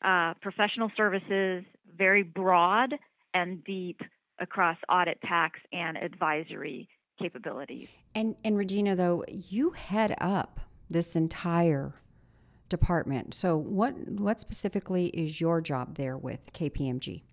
uh, 0.04 0.34
professional 0.42 0.92
services, 0.98 1.64
very 1.96 2.24
broad 2.24 2.96
and 3.34 3.64
deep 3.64 4.02
across 4.40 4.78
audit, 4.90 5.22
tax, 5.22 5.60
and 5.72 5.98
advisory 5.98 6.90
capabilities. 7.20 7.88
And, 8.14 8.36
and 8.44 8.58
Regina, 8.58 8.96
though, 8.96 9.24
you 9.28 9.72
head 9.72 10.16
up 10.20 10.60
this 10.90 11.16
entire 11.16 11.94
department. 12.70 13.34
So, 13.34 13.58
what 13.58 13.94
what 14.10 14.40
specifically 14.40 15.08
is 15.08 15.40
your 15.40 15.62
job 15.62 15.96
there 15.96 16.18
with 16.18 16.52
KPMG? 16.54 17.24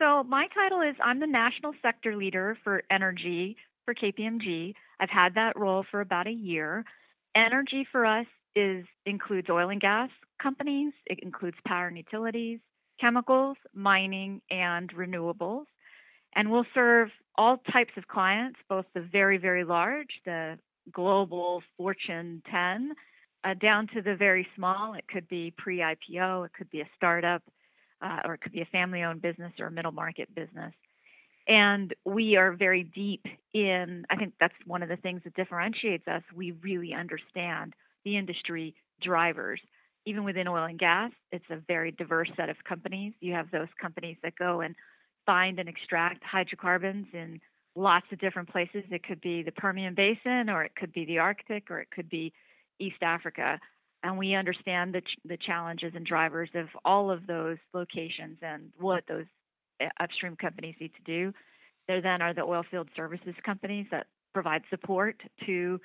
So, 0.00 0.22
my 0.24 0.46
title 0.54 0.80
is 0.80 0.96
I'm 1.02 1.20
the 1.20 1.26
National 1.26 1.72
Sector 1.82 2.16
Leader 2.16 2.56
for 2.62 2.82
Energy 2.90 3.56
for 3.84 3.94
KPMG. 3.94 4.74
I've 5.00 5.10
had 5.10 5.34
that 5.34 5.58
role 5.58 5.84
for 5.90 6.00
about 6.00 6.26
a 6.26 6.32
year. 6.32 6.84
Energy 7.34 7.86
for 7.90 8.06
us 8.06 8.26
is 8.54 8.84
includes 9.06 9.48
oil 9.50 9.70
and 9.70 9.80
gas 9.80 10.10
companies, 10.42 10.92
it 11.06 11.18
includes 11.22 11.56
power 11.66 11.88
and 11.88 11.96
utilities, 11.96 12.60
chemicals, 13.00 13.56
mining, 13.72 14.40
and 14.50 14.92
renewables. 14.94 15.64
And 16.36 16.50
we'll 16.50 16.66
serve 16.74 17.10
all 17.36 17.58
types 17.72 17.92
of 17.96 18.08
clients, 18.08 18.58
both 18.68 18.86
the 18.94 19.00
very, 19.00 19.38
very 19.38 19.64
large, 19.64 20.08
the 20.24 20.58
global 20.92 21.62
Fortune 21.76 22.42
10, 22.50 22.92
uh, 23.44 23.54
down 23.54 23.88
to 23.94 24.02
the 24.02 24.16
very 24.16 24.46
small. 24.56 24.94
It 24.94 25.06
could 25.08 25.28
be 25.28 25.52
pre 25.56 25.78
IPO, 25.78 26.46
it 26.46 26.52
could 26.56 26.70
be 26.70 26.80
a 26.80 26.88
startup, 26.96 27.42
uh, 28.02 28.20
or 28.24 28.34
it 28.34 28.40
could 28.40 28.52
be 28.52 28.62
a 28.62 28.66
family 28.66 29.02
owned 29.02 29.22
business 29.22 29.52
or 29.58 29.66
a 29.66 29.70
middle 29.70 29.92
market 29.92 30.34
business. 30.34 30.72
And 31.46 31.94
we 32.04 32.36
are 32.36 32.52
very 32.52 32.84
deep 32.84 33.26
in, 33.52 34.06
I 34.08 34.16
think 34.16 34.34
that's 34.40 34.54
one 34.66 34.82
of 34.82 34.88
the 34.88 34.96
things 34.96 35.22
that 35.24 35.34
differentiates 35.34 36.08
us. 36.08 36.22
We 36.34 36.52
really 36.52 36.94
understand 36.94 37.74
the 38.04 38.16
industry 38.16 38.74
drivers. 39.02 39.60
Even 40.06 40.24
within 40.24 40.48
oil 40.48 40.64
and 40.64 40.78
gas, 40.78 41.12
it's 41.32 41.44
a 41.50 41.56
very 41.56 41.90
diverse 41.90 42.30
set 42.36 42.48
of 42.48 42.56
companies. 42.66 43.12
You 43.20 43.34
have 43.34 43.50
those 43.50 43.68
companies 43.80 44.16
that 44.22 44.36
go 44.36 44.60
and 44.60 44.74
find 45.26 45.58
and 45.58 45.68
extract 45.68 46.22
hydrocarbons 46.24 47.06
in 47.12 47.40
lots 47.76 48.06
of 48.12 48.20
different 48.20 48.48
places. 48.48 48.84
It 48.90 49.02
could 49.02 49.20
be 49.20 49.42
the 49.42 49.52
Permian 49.52 49.94
Basin, 49.94 50.48
or 50.48 50.64
it 50.64 50.74
could 50.76 50.92
be 50.92 51.04
the 51.04 51.18
Arctic, 51.18 51.70
or 51.70 51.80
it 51.80 51.90
could 51.90 52.08
be 52.08 52.32
East 52.78 53.02
Africa. 53.02 53.58
And 54.02 54.18
we 54.18 54.34
understand 54.34 54.94
the, 54.94 55.00
ch- 55.00 55.18
the 55.24 55.38
challenges 55.38 55.92
and 55.94 56.04
drivers 56.04 56.50
of 56.54 56.66
all 56.84 57.10
of 57.10 57.26
those 57.26 57.56
locations 57.72 58.38
and 58.42 58.70
what 58.78 59.04
those 59.08 59.24
uh, 59.82 59.88
upstream 60.00 60.36
companies 60.36 60.76
need 60.80 60.92
to 60.94 61.02
do. 61.04 61.32
There 61.88 62.00
then 62.00 62.22
are 62.22 62.34
the 62.34 62.42
oil 62.42 62.64
field 62.70 62.88
services 62.94 63.34
companies 63.44 63.86
that 63.90 64.06
provide 64.32 64.62
support 64.70 65.22
to 65.46 65.80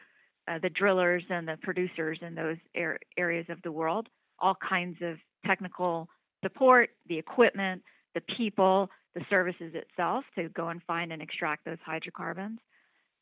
uh, 0.47 0.59
the 0.61 0.69
drillers 0.69 1.23
and 1.29 1.47
the 1.47 1.57
producers 1.61 2.17
in 2.21 2.35
those 2.35 2.57
er- 2.77 2.99
areas 3.17 3.45
of 3.49 3.61
the 3.61 3.71
world. 3.71 4.07
All 4.39 4.55
kinds 4.67 4.97
of 5.01 5.17
technical 5.45 6.09
support, 6.43 6.89
the 7.07 7.17
equipment, 7.17 7.83
the 8.15 8.21
people, 8.37 8.89
the 9.15 9.21
services 9.29 9.73
itself 9.73 10.23
to 10.35 10.49
go 10.49 10.69
and 10.69 10.81
find 10.83 11.11
and 11.11 11.21
extract 11.21 11.65
those 11.65 11.77
hydrocarbons. 11.85 12.59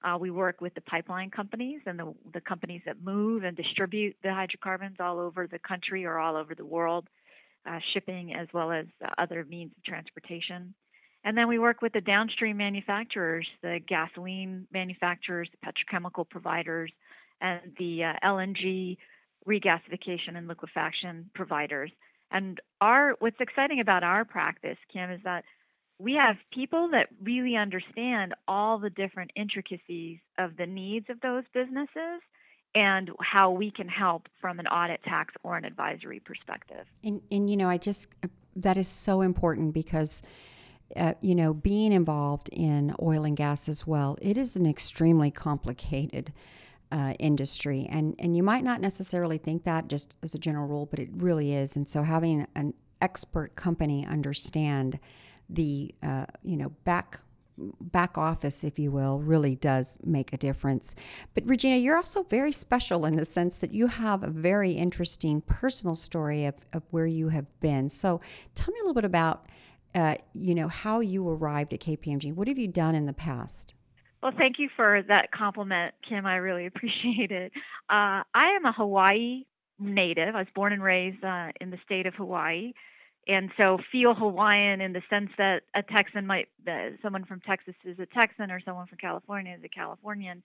Uh, 0.03 0.17
we 0.19 0.29
work 0.29 0.61
with 0.61 0.73
the 0.75 0.81
pipeline 0.81 1.31
companies 1.31 1.81
and 1.85 1.97
the, 1.97 2.13
the 2.33 2.41
companies 2.41 2.81
that 2.85 3.01
move 3.01 3.43
and 3.43 3.57
distribute 3.57 4.15
the 4.23 4.33
hydrocarbons 4.33 4.97
all 4.99 5.19
over 5.19 5.47
the 5.47 5.59
country 5.59 6.05
or 6.05 6.19
all 6.19 6.35
over 6.35 6.53
the 6.53 6.65
world 6.65 7.07
uh, 7.67 7.79
shipping 7.93 8.33
as 8.33 8.47
well 8.53 8.71
as 8.71 8.85
other 9.17 9.43
means 9.45 9.71
of 9.75 9.83
transportation. 9.83 10.73
And 11.23 11.37
then 11.37 11.47
we 11.47 11.59
work 11.59 11.81
with 11.81 11.93
the 11.93 12.01
downstream 12.01 12.57
manufacturers, 12.57 13.47
the 13.61 13.79
gasoline 13.85 14.67
manufacturers, 14.71 15.49
the 15.51 15.71
petrochemical 15.71 16.29
providers, 16.29 16.91
and 17.41 17.59
the 17.77 18.03
uh, 18.03 18.13
LNG 18.25 18.97
regasification 19.47 20.35
and 20.35 20.47
liquefaction 20.47 21.29
providers. 21.33 21.91
And 22.31 22.59
our 22.81 23.15
what's 23.19 23.39
exciting 23.39 23.79
about 23.79 24.03
our 24.03 24.25
practice, 24.25 24.77
Kim, 24.91 25.11
is 25.11 25.21
that 25.23 25.43
we 25.99 26.13
have 26.13 26.35
people 26.53 26.89
that 26.91 27.07
really 27.23 27.55
understand 27.55 28.35
all 28.47 28.77
the 28.77 28.89
different 28.89 29.31
intricacies 29.35 30.19
of 30.37 30.57
the 30.57 30.65
needs 30.65 31.07
of 31.09 31.19
those 31.21 31.43
businesses 31.53 32.21
and 32.75 33.09
how 33.19 33.49
we 33.49 33.71
can 33.71 33.87
help 33.87 34.27
from 34.39 34.59
an 34.59 34.67
audit, 34.67 35.01
tax, 35.03 35.33
or 35.43 35.57
an 35.57 35.65
advisory 35.65 36.19
perspective. 36.19 36.85
And, 37.03 37.21
and 37.31 37.49
you 37.49 37.57
know, 37.57 37.67
I 37.67 37.77
just, 37.77 38.09
that 38.55 38.77
is 38.77 38.87
so 38.87 39.21
important 39.21 39.73
because, 39.73 40.21
uh, 40.95 41.13
you 41.21 41.33
know, 41.33 41.53
being 41.53 41.91
involved 41.91 42.49
in 42.51 42.93
oil 43.01 43.23
and 43.23 43.35
gas 43.35 43.67
as 43.67 43.87
well, 43.87 44.17
it 44.21 44.37
is 44.37 44.55
an 44.55 44.67
extremely 44.67 45.31
complicated 45.31 46.31
uh, 46.91 47.13
industry. 47.19 47.87
And, 47.89 48.15
and 48.19 48.37
you 48.37 48.43
might 48.43 48.63
not 48.63 48.79
necessarily 48.79 49.39
think 49.39 49.63
that 49.63 49.87
just 49.87 50.15
as 50.21 50.35
a 50.35 50.39
general 50.39 50.67
rule, 50.67 50.85
but 50.85 50.99
it 50.99 51.09
really 51.13 51.53
is. 51.53 51.75
And 51.75 51.89
so 51.89 52.03
having 52.03 52.45
an 52.55 52.75
expert 53.01 53.55
company 53.55 54.05
understand 54.05 54.99
the, 55.49 55.93
uh, 56.03 56.25
you 56.43 56.57
know, 56.57 56.69
back 56.83 57.19
back 57.81 58.17
office, 58.17 58.63
if 58.63 58.77
you 58.77 58.91
will, 58.91 59.19
really 59.19 59.55
does 59.55 59.97
make 60.03 60.31
a 60.31 60.37
difference. 60.37 60.95
But 61.33 61.47
Regina, 61.47 61.77
you're 61.77 61.95
also 61.95 62.23
very 62.23 62.51
special 62.51 63.05
in 63.05 63.15
the 63.15 63.25
sense 63.25 63.57
that 63.59 63.73
you 63.73 63.87
have 63.87 64.23
a 64.23 64.27
very 64.27 64.71
interesting 64.71 65.41
personal 65.41 65.95
story 65.95 66.45
of, 66.45 66.55
of 66.73 66.83
where 66.91 67.07
you 67.07 67.29
have 67.29 67.47
been. 67.59 67.89
So 67.89 68.21
tell 68.53 68.73
me 68.73 68.79
a 68.79 68.83
little 68.83 68.93
bit 68.93 69.05
about, 69.05 69.47
uh, 69.95 70.15
you 70.33 70.53
know, 70.53 70.67
how 70.67 70.99
you 70.99 71.27
arrived 71.27 71.73
at 71.73 71.79
KPMG. 71.79 72.33
What 72.33 72.47
have 72.47 72.57
you 72.57 72.67
done 72.67 72.95
in 72.95 73.05
the 73.05 73.13
past? 73.13 73.73
Well, 74.21 74.33
thank 74.37 74.59
you 74.59 74.69
for 74.75 75.01
that 75.07 75.31
compliment, 75.31 75.95
Kim. 76.07 76.25
I 76.25 76.35
really 76.35 76.65
appreciate 76.67 77.31
it. 77.31 77.51
Uh, 77.89 78.21
I 78.33 78.55
am 78.55 78.65
a 78.65 78.71
Hawaii 78.71 79.45
native. 79.79 80.35
I 80.35 80.39
was 80.39 80.47
born 80.55 80.73
and 80.73 80.83
raised 80.83 81.23
uh, 81.23 81.51
in 81.61 81.69
the 81.69 81.77
state 81.85 82.05
of 82.05 82.13
Hawaii 82.15 82.73
and 83.27 83.51
so 83.59 83.77
feel 83.91 84.13
Hawaiian 84.13 84.81
in 84.81 84.93
the 84.93 85.01
sense 85.09 85.29
that 85.37 85.63
a 85.75 85.83
Texan 85.83 86.25
might, 86.25 86.47
uh, 86.67 86.91
someone 87.01 87.25
from 87.25 87.41
Texas 87.41 87.75
is 87.83 87.99
a 87.99 88.05
Texan 88.05 88.51
or 88.51 88.61
someone 88.61 88.87
from 88.87 88.97
California 88.97 89.55
is 89.57 89.63
a 89.63 89.69
Californian. 89.69 90.43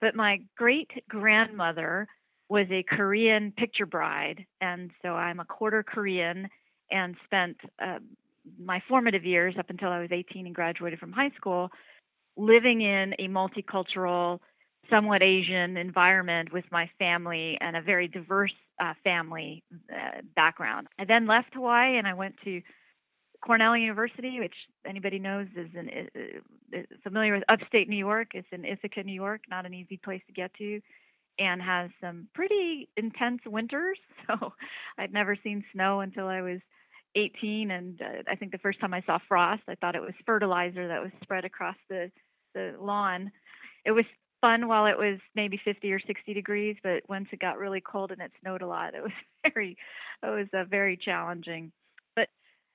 But 0.00 0.14
my 0.14 0.40
great 0.56 0.90
grandmother 1.08 2.06
was 2.48 2.66
a 2.70 2.82
Korean 2.82 3.52
picture 3.52 3.86
bride, 3.86 4.46
and 4.60 4.90
so 5.02 5.10
I'm 5.10 5.40
a 5.40 5.44
quarter 5.44 5.82
Korean 5.82 6.48
and 6.90 7.16
spent 7.24 7.56
uh, 7.82 7.98
my 8.58 8.82
formative 8.88 9.24
years 9.24 9.54
up 9.58 9.70
until 9.70 9.90
I 9.90 10.00
was 10.00 10.10
18 10.10 10.46
and 10.46 10.54
graduated 10.54 10.98
from 10.98 11.12
high 11.12 11.30
school 11.36 11.70
living 12.36 12.80
in 12.80 13.14
a 13.18 13.28
multicultural, 13.28 14.40
somewhat 14.88 15.22
Asian 15.22 15.76
environment 15.76 16.52
with 16.52 16.64
my 16.70 16.90
family 16.98 17.58
and 17.60 17.76
a 17.76 17.82
very 17.82 18.08
diverse 18.08 18.54
uh, 18.80 18.94
family 19.04 19.62
uh, 19.92 20.22
background. 20.34 20.88
I 20.98 21.04
then 21.04 21.26
left 21.26 21.54
Hawaii 21.54 21.98
and 21.98 22.06
I 22.06 22.14
went 22.14 22.36
to 22.44 22.62
Cornell 23.44 23.76
University, 23.76 24.38
which 24.38 24.54
anybody 24.86 25.18
knows 25.18 25.46
is 25.56 25.68
uh, 25.76 26.76
uh, 26.76 26.82
familiar 27.02 27.34
with 27.34 27.44
upstate 27.48 27.88
New 27.88 27.96
York. 27.96 28.28
It's 28.34 28.48
in 28.52 28.64
Ithaca, 28.64 29.02
New 29.02 29.14
York, 29.14 29.42
not 29.48 29.66
an 29.66 29.74
easy 29.74 29.96
place 29.96 30.22
to 30.26 30.32
get 30.32 30.52
to, 30.54 30.80
and 31.38 31.62
has 31.62 31.90
some 32.00 32.28
pretty 32.34 32.88
intense 32.96 33.40
winters. 33.46 33.98
So 34.28 34.52
I'd 34.96 35.12
never 35.12 35.36
seen 35.42 35.64
snow 35.72 36.02
until 36.02 36.28
I 36.28 36.40
was 36.40 36.60
18, 37.16 37.72
and 37.72 38.00
uh, 38.00 38.22
I 38.30 38.36
think 38.36 38.52
the 38.52 38.58
first 38.58 38.78
time 38.78 38.94
I 38.94 39.02
saw 39.04 39.18
frost, 39.28 39.62
I 39.66 39.74
thought 39.74 39.96
it 39.96 40.02
was 40.02 40.12
fertilizer 40.24 40.86
that 40.86 41.02
was 41.02 41.10
spread 41.22 41.44
across 41.44 41.74
the 41.88 42.12
the 42.54 42.76
lawn. 42.80 43.32
It 43.84 43.90
was 43.90 44.04
fun 44.40 44.68
while 44.68 44.86
it 44.86 44.98
was 44.98 45.18
maybe 45.34 45.60
50 45.64 45.92
or 45.92 46.00
60 46.00 46.34
degrees, 46.34 46.76
but 46.82 47.02
once 47.08 47.28
it 47.32 47.40
got 47.40 47.58
really 47.58 47.80
cold 47.80 48.10
and 48.10 48.20
it 48.20 48.32
snowed 48.40 48.62
a 48.62 48.66
lot, 48.66 48.94
it 48.94 49.02
was 49.02 49.12
very, 49.54 49.76
it 50.22 50.26
was 50.26 50.46
uh, 50.54 50.64
very 50.68 50.96
challenging. 50.96 51.72
But 52.16 52.28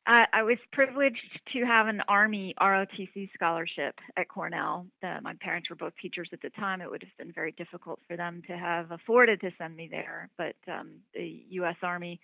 I, 0.07 0.25
I 0.34 0.43
was 0.43 0.57
privileged 0.72 1.17
to 1.53 1.65
have 1.65 1.88
an 1.88 2.01
Army 2.07 2.53
ROTC 2.62 3.29
scholarship 3.34 3.95
at 4.17 4.29
Cornell. 4.29 4.88
My 5.01 5.34
parents 5.41 5.69
were 5.69 5.75
both 5.75 5.93
teachers 6.01 6.29
at 6.34 6.41
the 6.41 6.50
time. 6.51 6.81
It 6.81 6.89
would 6.89 7.03
have 7.03 7.17
been 7.17 7.34
very 7.34 7.51
difficult 7.53 8.00
for 8.07 8.15
them 8.17 8.41
to 8.48 8.57
have 8.57 8.91
afforded 8.91 9.41
to 9.41 9.51
send 9.57 9.75
me 9.75 9.88
there, 9.89 10.29
but 10.38 10.55
um, 10.72 11.00
the 11.13 11.43
U.S. 11.50 11.77
Army 11.81 12.19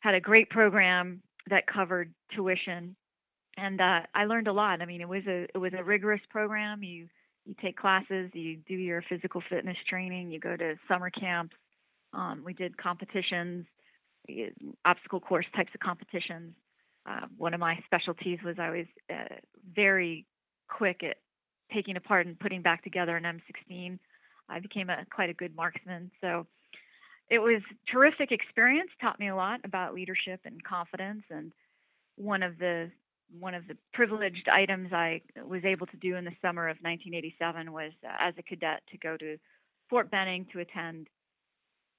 had 0.00 0.14
a 0.14 0.20
great 0.20 0.50
program 0.50 1.22
that 1.48 1.66
covered 1.66 2.12
tuition, 2.34 2.94
and 3.56 3.80
uh, 3.80 4.00
I 4.14 4.24
learned 4.26 4.48
a 4.48 4.52
lot. 4.52 4.82
I 4.82 4.86
mean, 4.86 5.00
it 5.00 5.08
was 5.08 5.22
a 5.26 5.46
it 5.54 5.58
was 5.58 5.72
a 5.76 5.82
rigorous 5.82 6.20
program. 6.30 6.82
You 6.82 7.08
you 7.44 7.54
take 7.60 7.76
classes, 7.76 8.30
you 8.32 8.56
do 8.66 8.74
your 8.74 9.02
physical 9.08 9.42
fitness 9.48 9.76
training, 9.88 10.30
you 10.30 10.40
go 10.40 10.56
to 10.56 10.74
summer 10.88 11.10
camps. 11.10 11.54
Um, 12.12 12.42
we 12.44 12.52
did 12.54 12.76
competitions, 12.76 13.66
obstacle 14.84 15.20
course 15.20 15.46
types 15.54 15.70
of 15.74 15.80
competitions. 15.80 16.54
Uh, 17.06 17.26
one 17.36 17.52
of 17.52 17.60
my 17.60 17.78
specialties 17.84 18.38
was 18.44 18.56
I 18.58 18.70
was 18.70 18.86
uh, 19.10 19.34
very 19.74 20.26
quick 20.68 21.02
at 21.02 21.16
taking 21.72 21.96
apart 21.96 22.26
and 22.26 22.38
putting 22.38 22.62
back 22.62 22.82
together 22.82 23.16
an 23.16 23.24
M16. 23.24 23.98
I 24.48 24.60
became 24.60 24.90
a 24.90 25.04
quite 25.14 25.30
a 25.30 25.34
good 25.34 25.54
marksman. 25.54 26.10
So 26.20 26.46
it 27.30 27.38
was 27.38 27.62
terrific 27.90 28.32
experience. 28.32 28.90
Taught 29.00 29.20
me 29.20 29.28
a 29.28 29.36
lot 29.36 29.60
about 29.64 29.94
leadership 29.94 30.40
and 30.44 30.62
confidence. 30.62 31.24
And 31.30 31.52
one 32.16 32.42
of 32.42 32.58
the 32.58 32.90
one 33.38 33.54
of 33.54 33.66
the 33.66 33.76
privileged 33.92 34.48
items 34.48 34.92
I 34.92 35.22
was 35.44 35.64
able 35.64 35.86
to 35.86 35.96
do 35.96 36.16
in 36.16 36.24
the 36.24 36.34
summer 36.42 36.68
of 36.68 36.76
1987 36.80 37.72
was, 37.72 37.92
uh, 38.04 38.08
as 38.18 38.34
a 38.38 38.42
cadet, 38.42 38.82
to 38.90 38.98
go 38.98 39.16
to 39.16 39.36
Fort 39.88 40.10
Benning 40.10 40.46
to 40.52 40.60
attend 40.60 41.08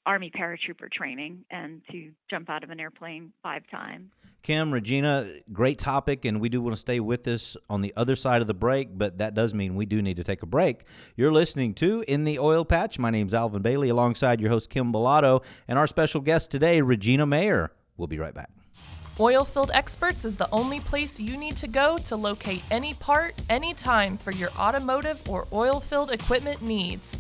Army 0.06 0.32
paratrooper 0.32 0.92
training 0.92 1.46
and 1.50 1.82
to 1.92 2.12
jump 2.30 2.50
out 2.50 2.64
of 2.64 2.70
an 2.70 2.80
airplane 2.80 3.34
five 3.42 3.64
times. 3.72 4.12
Kim, 4.44 4.72
Regina, 4.72 5.28
great 5.52 5.80
topic, 5.80 6.24
and 6.24 6.40
we 6.40 6.50
do 6.50 6.62
want 6.62 6.74
to 6.74 6.80
stay 6.80 7.00
with 7.00 7.24
this 7.24 7.58
on 7.68 7.82
the 7.82 7.92
other 7.98 8.16
side 8.16 8.42
of 8.42 8.48
the 8.48 8.54
break, 8.54 8.96
but 8.96 9.18
that 9.18 9.34
does 9.34 9.56
mean 9.56 9.76
we 9.76 9.88
do 9.88 10.04
need 10.04 10.18
to 10.18 10.24
take 10.24 10.44
a 10.44 10.46
break. 10.46 10.84
You're 11.16 11.32
listening 11.32 11.74
to 11.76 12.04
In 12.08 12.26
the 12.26 12.38
Oil 12.38 12.64
Patch. 12.64 13.00
My 13.00 13.10
name's 13.10 13.34
Alvin 13.34 13.64
Bailey, 13.64 13.90
alongside 13.90 14.40
your 14.40 14.52
host, 14.52 14.70
Kim 14.70 14.94
Bellotto, 14.94 15.44
and 15.68 15.80
our 15.80 15.88
special 15.88 16.22
guest 16.22 16.52
today, 16.52 16.82
Regina 16.82 17.26
Mayer. 17.26 17.72
We'll 17.98 18.08
be 18.08 18.20
right 18.20 18.36
back. 18.36 18.52
Oilfield 19.18 19.70
Experts 19.74 20.26
is 20.26 20.36
the 20.36 20.50
only 20.52 20.82
place 20.82 21.22
you 21.22 21.38
need 21.38 21.56
to 21.56 21.70
go 21.70 21.98
to 22.00 22.18
locate 22.18 22.62
any 22.70 22.94
part, 22.96 23.34
anytime 23.50 24.18
for 24.18 24.32
your 24.32 24.50
automotive 24.60 25.30
or 25.30 25.46
oilfield 25.46 26.12
equipment 26.12 26.62
needs. 26.62 27.18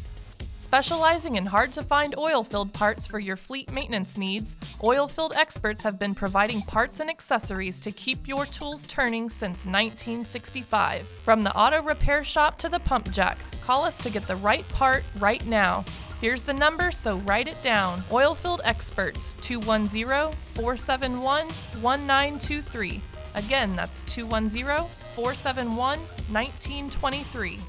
Specializing 0.57 1.35
in 1.35 1.45
hard 1.45 1.74
to 1.74 1.83
find 1.83 2.15
oilfield 2.15 2.71
parts 2.71 3.05
for 3.05 3.19
your 3.19 3.35
fleet 3.35 3.71
maintenance 3.71 4.17
needs, 4.17 4.55
Oilfield 4.81 5.35
Experts 5.35 5.83
have 5.83 6.00
been 6.00 6.15
providing 6.15 6.62
parts 6.62 7.01
and 7.01 7.09
accessories 7.09 7.79
to 7.81 7.91
keep 7.91 8.25
your 8.27 8.45
tools 8.45 8.88
turning 8.88 9.29
since 9.29 9.65
1965. 9.65 11.07
From 11.24 11.43
the 11.43 11.55
auto 11.55 11.81
repair 11.83 12.24
shop 12.24 12.57
to 12.59 12.69
the 12.69 12.79
pump 12.79 13.12
jack, 13.12 13.38
call 13.62 13.83
us 13.83 13.97
to 14.00 14.09
get 14.09 14.27
the 14.27 14.38
right 14.38 14.67
part 14.69 15.03
right 15.19 15.45
now. 15.45 15.83
Here's 16.21 16.43
the 16.43 16.53
number, 16.53 16.89
so 16.89 17.17
write 17.17 17.50
it 17.50 17.62
down. 17.62 18.00
Oilfield 18.03 18.62
Experts 18.63 19.35
210 19.41 20.31
471 20.53 21.47
1923. 21.81 23.01
Again, 23.35 23.75
that's 23.75 24.03
210 24.03 24.88
471 25.15 26.00
1923. 26.00 27.59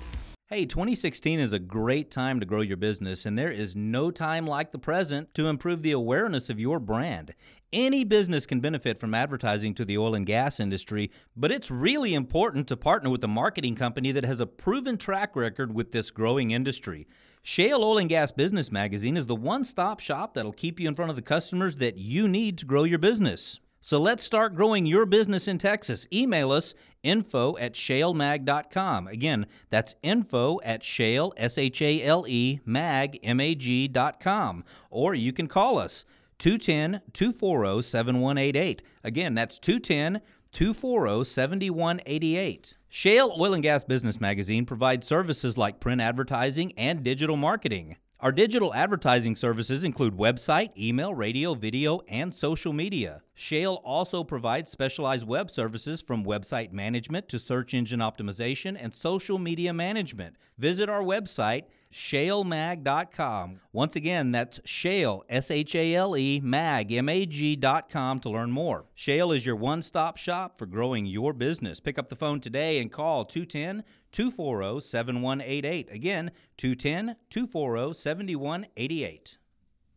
Hey, 0.48 0.64
2016 0.64 1.40
is 1.40 1.52
a 1.52 1.58
great 1.58 2.08
time 2.08 2.38
to 2.38 2.46
grow 2.46 2.60
your 2.60 2.76
business, 2.76 3.26
and 3.26 3.36
there 3.36 3.50
is 3.50 3.74
no 3.74 4.12
time 4.12 4.46
like 4.46 4.70
the 4.70 4.78
present 4.78 5.34
to 5.34 5.48
improve 5.48 5.82
the 5.82 5.90
awareness 5.90 6.48
of 6.48 6.60
your 6.60 6.78
brand. 6.78 7.34
Any 7.72 8.04
business 8.04 8.46
can 8.46 8.60
benefit 8.60 8.96
from 8.96 9.12
advertising 9.12 9.74
to 9.74 9.84
the 9.84 9.98
oil 9.98 10.14
and 10.14 10.24
gas 10.24 10.60
industry, 10.60 11.10
but 11.36 11.50
it's 11.50 11.68
really 11.68 12.14
important 12.14 12.68
to 12.68 12.76
partner 12.76 13.10
with 13.10 13.24
a 13.24 13.26
marketing 13.26 13.74
company 13.74 14.12
that 14.12 14.24
has 14.24 14.38
a 14.38 14.46
proven 14.46 14.96
track 14.96 15.34
record 15.34 15.74
with 15.74 15.90
this 15.90 16.12
growing 16.12 16.52
industry. 16.52 17.08
Shale 17.42 17.82
Oil 17.82 17.98
and 17.98 18.08
Gas 18.08 18.30
Business 18.30 18.70
Magazine 18.70 19.16
is 19.16 19.26
the 19.26 19.34
one 19.34 19.64
stop 19.64 19.98
shop 19.98 20.34
that'll 20.34 20.52
keep 20.52 20.78
you 20.78 20.86
in 20.86 20.94
front 20.94 21.10
of 21.10 21.16
the 21.16 21.22
customers 21.22 21.78
that 21.78 21.98
you 21.98 22.28
need 22.28 22.56
to 22.58 22.66
grow 22.66 22.84
your 22.84 23.00
business. 23.00 23.58
So 23.86 24.00
let's 24.00 24.24
start 24.24 24.56
growing 24.56 24.84
your 24.84 25.06
business 25.06 25.46
in 25.46 25.58
Texas. 25.58 26.08
Email 26.12 26.50
us 26.50 26.74
info 27.04 27.56
at 27.56 27.74
shalemag.com. 27.74 29.06
Again, 29.06 29.46
that's 29.70 29.94
info 30.02 30.58
at 30.64 30.82
shale, 30.82 31.32
S 31.36 31.56
H 31.56 31.80
A 31.80 32.02
L 32.02 32.24
E, 32.26 32.58
mag, 32.64 33.16
M 33.22 33.38
A 33.38 33.54
G.com. 33.54 34.64
Or 34.90 35.14
you 35.14 35.32
can 35.32 35.46
call 35.46 35.78
us 35.78 36.04
210 36.38 37.00
240 37.12 37.80
7188. 37.80 38.82
Again, 39.04 39.36
that's 39.36 39.60
210 39.60 40.20
240 40.50 41.22
7188. 41.22 42.76
Shale 42.88 43.36
Oil 43.38 43.54
and 43.54 43.62
Gas 43.62 43.84
Business 43.84 44.20
Magazine 44.20 44.66
provides 44.66 45.06
services 45.06 45.56
like 45.56 45.78
print 45.78 46.00
advertising 46.00 46.72
and 46.76 47.04
digital 47.04 47.36
marketing. 47.36 47.98
Our 48.20 48.32
digital 48.32 48.72
advertising 48.72 49.36
services 49.36 49.84
include 49.84 50.16
website, 50.16 50.70
email, 50.78 51.12
radio, 51.12 51.52
video, 51.52 52.00
and 52.08 52.34
social 52.34 52.72
media. 52.72 53.20
Shale 53.34 53.82
also 53.84 54.24
provides 54.24 54.70
specialized 54.70 55.26
web 55.26 55.50
services 55.50 56.00
from 56.00 56.24
website 56.24 56.72
management 56.72 57.28
to 57.28 57.38
search 57.38 57.74
engine 57.74 58.00
optimization 58.00 58.74
and 58.80 58.94
social 58.94 59.38
media 59.38 59.74
management. 59.74 60.36
Visit 60.56 60.88
our 60.88 61.02
website, 61.02 61.64
shalemag.com. 61.92 63.60
Once 63.74 63.96
again, 63.96 64.32
that's 64.32 64.60
shale, 64.64 65.22
S 65.28 65.50
H 65.50 65.74
A 65.74 65.94
L 65.94 66.16
E, 66.16 66.40
mag, 66.42 66.92
M 66.92 67.10
A 67.10 67.26
G.com 67.26 68.20
to 68.20 68.30
learn 68.30 68.50
more. 68.50 68.86
Shale 68.94 69.30
is 69.30 69.44
your 69.44 69.56
one 69.56 69.82
stop 69.82 70.16
shop 70.16 70.56
for 70.56 70.64
growing 70.64 71.04
your 71.04 71.34
business. 71.34 71.80
Pick 71.80 71.98
up 71.98 72.08
the 72.08 72.16
phone 72.16 72.40
today 72.40 72.80
and 72.80 72.90
call 72.90 73.26
210 73.26 73.84
240 74.16 74.80
7188. 74.80 75.90
Again, 75.90 76.30
210 76.56 77.16
240 77.28 77.92
7188. 77.92 79.36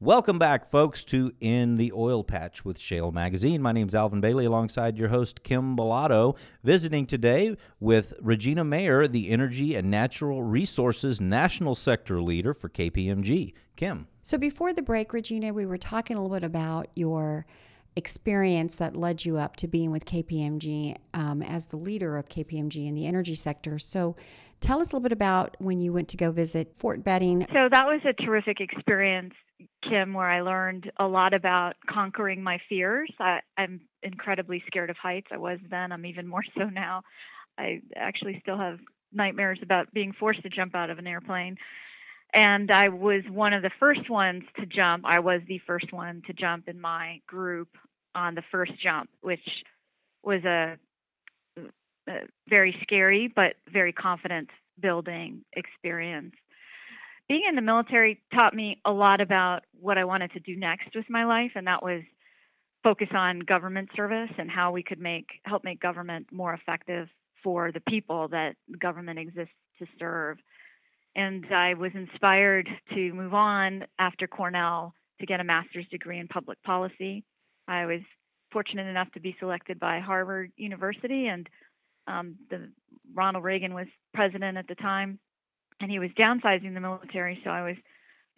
Welcome 0.02 0.38
back, 0.38 0.66
folks, 0.66 1.06
to 1.06 1.32
In 1.40 1.78
the 1.78 1.94
Oil 1.94 2.26
Patch 2.26 2.66
with 2.66 2.78
Shale 2.78 3.14
Magazine. 3.14 3.62
My 3.62 3.72
name 3.72 3.88
is 3.88 3.96
Alvin 3.96 4.20
Bailey, 4.20 4.44
alongside 4.44 4.98
your 4.98 5.08
host, 5.08 5.46
Kim 5.46 5.78
Bellotto, 5.78 6.38
visiting 6.66 7.06
today 7.06 7.56
with 7.80 8.14
Regina 8.22 8.66
Mayer, 8.66 9.08
the 9.08 9.30
Energy 9.30 9.76
and 9.76 9.90
Natural 9.90 10.44
Resources 10.44 11.22
National 11.22 11.74
Sector 11.74 12.22
Leader 12.22 12.54
for 12.54 12.68
KPMG. 12.68 13.54
Kim. 13.78 14.10
So 14.22 14.38
before 14.38 14.74
the 14.74 14.82
break, 14.82 15.14
Regina, 15.14 15.54
we 15.54 15.66
were 15.66 15.78
talking 15.78 16.18
a 16.18 16.22
little 16.22 16.36
bit 16.36 16.44
about 16.44 16.90
your 16.94 17.46
experience 17.96 18.78
that 18.78 18.96
led 18.96 19.26
you 19.26 19.38
up 19.38 19.56
to 19.58 19.68
being 19.68 19.92
with 19.92 20.06
KPMG 20.06 20.96
um, 21.14 21.42
as 21.42 21.68
the 21.68 21.78
leader 21.78 22.18
of 22.18 22.28
KPMG 22.30 22.88
in 22.88 22.96
the 22.96 23.06
energy 23.06 23.36
sector. 23.36 23.80
So 23.80 24.16
tell 24.60 24.80
us 24.82 24.92
a 24.92 24.96
little 24.96 25.04
bit 25.04 25.12
about 25.12 25.56
when 25.60 25.80
you 25.80 25.94
went 25.94 26.08
to 26.10 26.18
go 26.18 26.32
visit 26.32 26.74
Fort 26.78 27.04
Benning. 27.04 27.46
So 27.54 27.70
that 27.72 27.86
was 27.86 28.02
a 28.06 28.14
terrific 28.14 28.60
experience, 28.60 29.34
Kim, 29.88 30.14
where 30.14 30.30
I 30.30 30.42
learned 30.42 30.92
a 30.98 31.06
lot 31.06 31.34
about 31.34 31.74
conquering 31.90 32.42
my 32.42 32.60
fears. 32.70 33.12
I, 33.20 33.40
I'm 33.58 33.82
incredibly 34.04 34.64
scared 34.68 34.90
of 34.90 34.98
heights. 34.98 35.28
I 35.32 35.38
was 35.38 35.60
then, 35.70 35.92
I'm 35.92 36.06
even 36.06 36.28
more 36.28 36.44
so 36.58 36.66
now. 36.66 37.02
I 37.58 37.82
actually 37.96 38.40
still 38.42 38.58
have 38.58 38.80
nightmares 39.12 39.60
about 39.62 39.92
being 39.94 40.14
forced 40.18 40.44
to 40.44 40.50
jump 40.50 40.76
out 40.76 40.90
of 40.90 41.00
an 41.00 41.08
airplane 41.08 41.58
and 42.34 42.72
I 42.72 42.90
was 42.90 43.24
one 43.30 43.54
of 43.54 43.62
the 43.62 43.72
first 43.80 44.10
ones 44.10 44.44
to 44.60 44.66
jump. 44.66 45.06
I 45.08 45.20
was 45.20 45.42
the 45.48 45.60
first 45.66 45.92
one 45.92 46.22
to 46.28 46.34
jump 46.34 46.68
in 46.68 46.80
my 46.80 47.22
group 47.28 47.70
on 48.14 48.36
the 48.36 48.44
first 48.52 48.74
jump, 48.82 49.10
which 49.22 49.40
was 50.24 50.44
a, 50.44 50.78
a 52.08 52.14
very 52.48 52.76
scary 52.82 53.32
but 53.34 53.56
very 53.72 53.94
confident 53.94 54.50
building 54.80 55.44
experience. 55.54 56.36
Being 57.28 57.44
in 57.48 57.56
the 57.56 57.62
military 57.62 58.22
taught 58.34 58.56
me 58.56 58.82
a 58.86 58.92
lot 58.92 59.22
about 59.22 59.64
what 59.80 59.98
I 59.98 60.06
wanted 60.06 60.32
to 60.34 60.40
do 60.40 60.56
next 60.56 60.96
with 60.96 61.10
my 61.10 61.26
life, 61.26 61.52
and 61.56 61.68
that 61.68 61.84
was 61.84 62.02
focus 62.84 63.10
on 63.14 63.40
government 63.40 63.90
service 63.96 64.32
and 64.38 64.50
how 64.50 64.72
we 64.72 64.84
could 64.84 65.00
make 65.00 65.28
help 65.44 65.64
make 65.64 65.80
government 65.80 66.28
more 66.32 66.54
effective 66.54 67.08
for 67.44 67.72
the 67.72 67.82
people 67.82 68.28
that 68.30 68.56
government 68.80 69.20
exists 69.20 69.54
to 69.80 69.86
serve. 69.98 70.38
And 71.20 71.46
I 71.54 71.74
was 71.74 71.92
inspired 71.96 72.70
to 72.94 73.14
move 73.14 73.34
on 73.34 73.84
after 74.00 74.26
Cornell 74.26 74.94
to 75.20 75.26
get 75.26 75.42
a 75.42 75.44
master's 75.44 75.86
degree 75.90 76.18
in 76.18 76.30
public 76.30 76.64
policy. 76.64 77.26
I 77.68 77.88
was 77.88 78.00
fortunate 78.54 78.88
enough 78.88 79.12
to 79.12 79.20
be 79.20 79.36
selected 79.38 79.82
by 79.82 80.00
Harvard 80.00 80.54
University, 80.56 81.28
and 81.28 81.50
um, 82.08 82.38
the 82.50 82.72
Ronald 83.14 83.44
Reagan 83.44 83.74
was 83.74 83.88
president 84.14 84.58
at 84.58 84.70
the 84.70 84.76
time, 84.76 85.20
and 85.82 85.92
he 85.92 86.00
was 86.00 86.10
downsizing 86.18 86.74
the 86.74 86.80
military. 86.80 87.42
So 87.44 87.50
I 87.50 87.64
was 87.64 87.76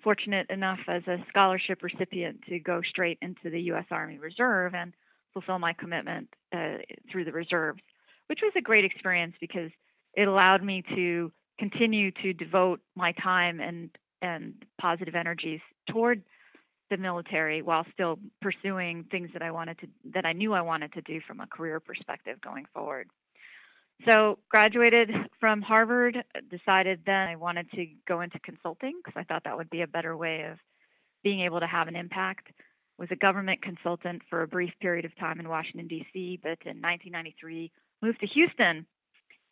fortunate 0.03 0.49
enough 0.49 0.79
as 0.87 1.03
a 1.05 1.23
scholarship 1.29 1.83
recipient 1.83 2.39
to 2.49 2.57
go 2.57 2.81
straight 2.89 3.19
into 3.21 3.51
the 3.51 3.61
U.S. 3.61 3.85
Army 3.91 4.17
Reserve 4.17 4.73
and 4.73 4.91
fulfill 5.33 5.59
my 5.59 5.73
commitment 5.73 6.29
uh, 6.51 6.77
through 7.11 7.25
the 7.25 7.31
reserves, 7.31 7.83
which 8.25 8.39
was 8.41 8.53
a 8.57 8.61
great 8.61 8.85
experience 8.85 9.35
because 9.39 9.69
it 10.15 10.27
allowed 10.27 10.63
me 10.63 10.83
to 10.95 11.31
continue 11.61 12.09
to 12.23 12.33
devote 12.33 12.81
my 12.95 13.11
time 13.23 13.59
and 13.59 13.91
and 14.23 14.53
positive 14.79 15.13
energies 15.15 15.59
toward 15.89 16.23
the 16.89 16.97
military 16.97 17.61
while 17.61 17.85
still 17.93 18.17
pursuing 18.41 19.05
things 19.11 19.29
that 19.33 19.43
I 19.43 19.51
wanted 19.51 19.77
to 19.79 19.87
that 20.15 20.25
I 20.25 20.33
knew 20.33 20.53
I 20.53 20.61
wanted 20.61 20.93
to 20.93 21.01
do 21.01 21.21
from 21.27 21.39
a 21.39 21.45
career 21.45 21.79
perspective 21.79 22.41
going 22.41 22.65
forward. 22.73 23.09
So 24.09 24.39
graduated 24.49 25.11
from 25.39 25.61
Harvard, 25.61 26.17
decided 26.49 27.01
then 27.05 27.27
I 27.27 27.35
wanted 27.35 27.69
to 27.75 27.85
go 28.07 28.21
into 28.21 28.39
consulting 28.39 28.93
because 28.97 29.19
I 29.19 29.23
thought 29.23 29.43
that 29.45 29.55
would 29.55 29.69
be 29.69 29.83
a 29.83 29.87
better 29.87 30.17
way 30.17 30.47
of 30.51 30.57
being 31.23 31.41
able 31.41 31.59
to 31.59 31.67
have 31.67 31.87
an 31.87 31.95
impact. 31.95 32.47
Was 32.97 33.09
a 33.11 33.15
government 33.15 33.61
consultant 33.61 34.21
for 34.29 34.41
a 34.41 34.47
brief 34.47 34.71
period 34.79 35.05
of 35.05 35.15
time 35.17 35.39
in 35.39 35.49
Washington 35.49 35.87
D.C., 35.87 36.39
but 36.41 36.59
in 36.65 36.81
1993 36.81 37.71
moved 38.01 38.19
to 38.19 38.27
Houston, 38.27 38.85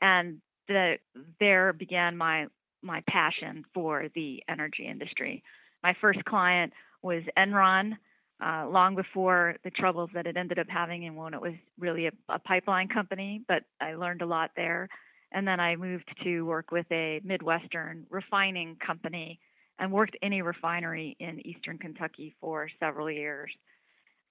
and 0.01 0.41
the, 0.69 0.93
there 1.39 1.73
began 1.73 2.15
my 2.15 2.47
my 2.81 3.03
passion 3.09 3.65
for 3.73 4.07
the 4.15 4.41
energy 4.47 4.87
industry. 4.87 5.43
My 5.83 5.93
first 5.99 6.23
client 6.23 6.71
was 7.01 7.23
Enron, 7.37 7.97
uh, 8.41 8.67
long 8.69 8.95
before 8.95 9.57
the 9.65 9.69
troubles 9.69 10.09
that 10.13 10.25
it 10.25 10.37
ended 10.37 10.59
up 10.59 10.67
having, 10.69 11.05
and 11.05 11.17
when 11.17 11.33
it 11.33 11.41
was 11.41 11.55
really 11.77 12.07
a, 12.07 12.11
a 12.29 12.39
pipeline 12.39 12.87
company. 12.87 13.41
But 13.49 13.63
I 13.81 13.95
learned 13.95 14.21
a 14.21 14.25
lot 14.25 14.51
there. 14.55 14.87
And 15.31 15.47
then 15.47 15.59
I 15.59 15.75
moved 15.75 16.09
to 16.23 16.41
work 16.43 16.71
with 16.71 16.87
a 16.91 17.19
Midwestern 17.23 18.05
refining 18.09 18.77
company 18.77 19.39
and 19.77 19.91
worked 19.91 20.17
in 20.21 20.33
a 20.33 20.41
refinery 20.41 21.15
in 21.19 21.45
eastern 21.45 21.77
Kentucky 21.77 22.33
for 22.41 22.69
several 22.79 23.11
years. 23.11 23.51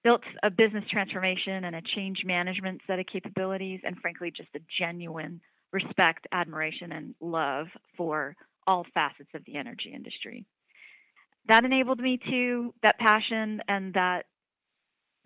Built 0.03 0.21
a 0.43 0.49
business 0.49 0.83
transformation 0.89 1.65
and 1.65 1.75
a 1.75 1.81
change 1.95 2.23
management 2.25 2.81
set 2.87 2.99
of 2.99 3.05
capabilities, 3.05 3.81
and 3.83 3.97
frankly, 3.97 4.31
just 4.35 4.49
a 4.55 4.59
genuine 4.79 5.41
respect, 5.71 6.27
admiration, 6.31 6.91
and 6.91 7.15
love 7.21 7.67
for 7.97 8.35
all 8.67 8.85
facets 8.93 9.29
of 9.33 9.43
the 9.45 9.55
energy 9.55 9.91
industry 9.93 10.45
that 11.49 11.65
enabled 11.65 11.99
me 11.99 12.19
to 12.29 12.73
that 12.83 12.97
passion 12.99 13.61
and 13.67 13.93
that 13.95 14.25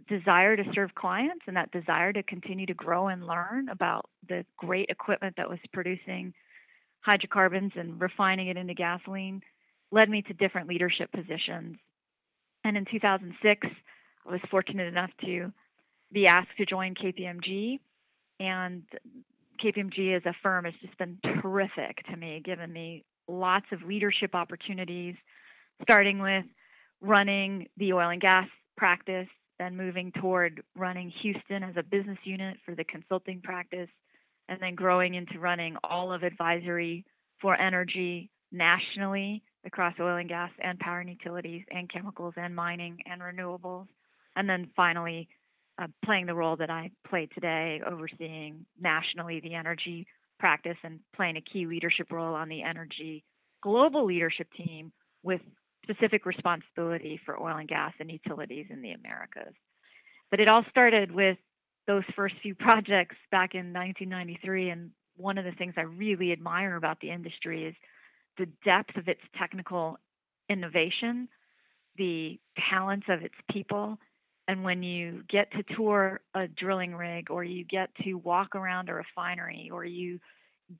desire 0.07 0.55
to 0.55 0.63
serve 0.73 0.95
clients 0.95 1.43
and 1.47 1.57
that 1.57 1.71
desire 1.71 2.11
to 2.11 2.23
continue 2.23 2.65
to 2.65 2.73
grow 2.73 3.07
and 3.07 3.27
learn 3.27 3.69
about 3.69 4.09
the 4.27 4.45
great 4.57 4.87
equipment 4.89 5.35
that 5.37 5.49
was 5.49 5.59
producing 5.71 6.33
hydrocarbons 7.01 7.73
and 7.75 8.01
refining 8.01 8.47
it 8.47 8.57
into 8.57 8.73
gasoline 8.73 9.41
led 9.91 10.09
me 10.09 10.21
to 10.21 10.33
different 10.33 10.67
leadership 10.67 11.11
positions. 11.11 11.77
And 12.63 12.77
in 12.77 12.85
2006, 12.89 13.67
I 14.25 14.31
was 14.31 14.41
fortunate 14.49 14.87
enough 14.87 15.11
to 15.25 15.51
be 16.11 16.25
asked 16.25 16.55
to 16.57 16.65
join 16.65 16.95
KPMG. 16.95 17.79
And 18.39 18.83
KPMG 19.63 20.15
as 20.15 20.25
a 20.25 20.33
firm 20.43 20.65
has 20.65 20.73
just 20.81 20.97
been 20.97 21.17
terrific 21.41 22.05
to 22.09 22.17
me, 22.17 22.41
given 22.43 22.71
me 22.71 23.03
lots 23.27 23.65
of 23.71 23.81
leadership 23.83 24.35
opportunities, 24.35 25.15
starting 25.81 26.19
with 26.19 26.45
running 27.01 27.67
the 27.77 27.93
oil 27.93 28.09
and 28.09 28.21
gas 28.21 28.47
practice, 28.75 29.27
then 29.59 29.77
moving 29.77 30.11
toward 30.19 30.63
running 30.75 31.11
Houston 31.21 31.63
as 31.63 31.75
a 31.77 31.83
business 31.83 32.17
unit 32.23 32.57
for 32.65 32.75
the 32.75 32.83
consulting 32.83 33.41
practice, 33.41 33.89
and 34.49 34.61
then 34.61 34.75
growing 34.75 35.13
into 35.13 35.39
running 35.39 35.77
all 35.83 36.11
of 36.11 36.23
advisory 36.23 37.05
for 37.39 37.59
energy 37.59 38.29
nationally 38.51 39.43
across 39.65 39.93
oil 39.99 40.17
and 40.17 40.29
gas 40.29 40.51
and 40.61 40.79
power 40.79 40.99
and 40.99 41.09
utilities 41.09 41.63
and 41.71 41.91
chemicals 41.91 42.33
and 42.35 42.55
mining 42.55 42.97
and 43.05 43.21
renewables. 43.21 43.87
And 44.35 44.49
then 44.49 44.69
finally, 44.75 45.29
uh, 45.81 45.87
playing 46.05 46.27
the 46.27 46.35
role 46.35 46.55
that 46.57 46.69
I 46.69 46.91
play 47.07 47.27
today, 47.33 47.81
overseeing 47.85 48.65
nationally 48.79 49.39
the 49.39 49.55
energy 49.55 50.07
practice 50.39 50.77
and 50.83 50.99
playing 51.15 51.37
a 51.37 51.41
key 51.41 51.65
leadership 51.65 52.11
role 52.11 52.35
on 52.35 52.49
the 52.49 52.63
energy 52.63 53.23
global 53.63 54.05
leadership 54.05 54.47
team 54.55 54.91
with 55.23 55.41
specific 55.83 56.25
responsibility 56.25 57.19
for 57.25 57.41
oil 57.41 57.57
and 57.57 57.67
gas 57.67 57.93
and 57.99 58.11
utilities 58.11 58.67
in 58.69 58.81
the 58.81 58.91
Americas. 58.91 59.53
But 60.29 60.39
it 60.39 60.49
all 60.49 60.65
started 60.69 61.11
with 61.11 61.37
those 61.87 62.03
first 62.15 62.35
few 62.41 62.55
projects 62.59 63.15
back 63.31 63.55
in 63.55 63.73
1993. 63.73 64.69
And 64.69 64.91
one 65.15 65.37
of 65.37 65.45
the 65.45 65.51
things 65.51 65.73
I 65.77 65.81
really 65.81 66.31
admire 66.31 66.75
about 66.75 66.99
the 66.99 67.11
industry 67.11 67.65
is 67.65 67.75
the 68.37 68.47
depth 68.65 68.97
of 68.97 69.07
its 69.07 69.21
technical 69.37 69.97
innovation, 70.49 71.29
the 71.97 72.39
talents 72.69 73.05
of 73.09 73.21
its 73.21 73.35
people. 73.51 73.97
And 74.47 74.63
when 74.63 74.83
you 74.83 75.23
get 75.29 75.51
to 75.51 75.63
tour 75.75 76.19
a 76.33 76.47
drilling 76.47 76.95
rig, 76.95 77.31
or 77.31 77.43
you 77.43 77.63
get 77.63 77.89
to 78.03 78.15
walk 78.15 78.55
around 78.55 78.89
a 78.89 78.93
refinery, 78.93 79.69
or 79.71 79.85
you 79.85 80.19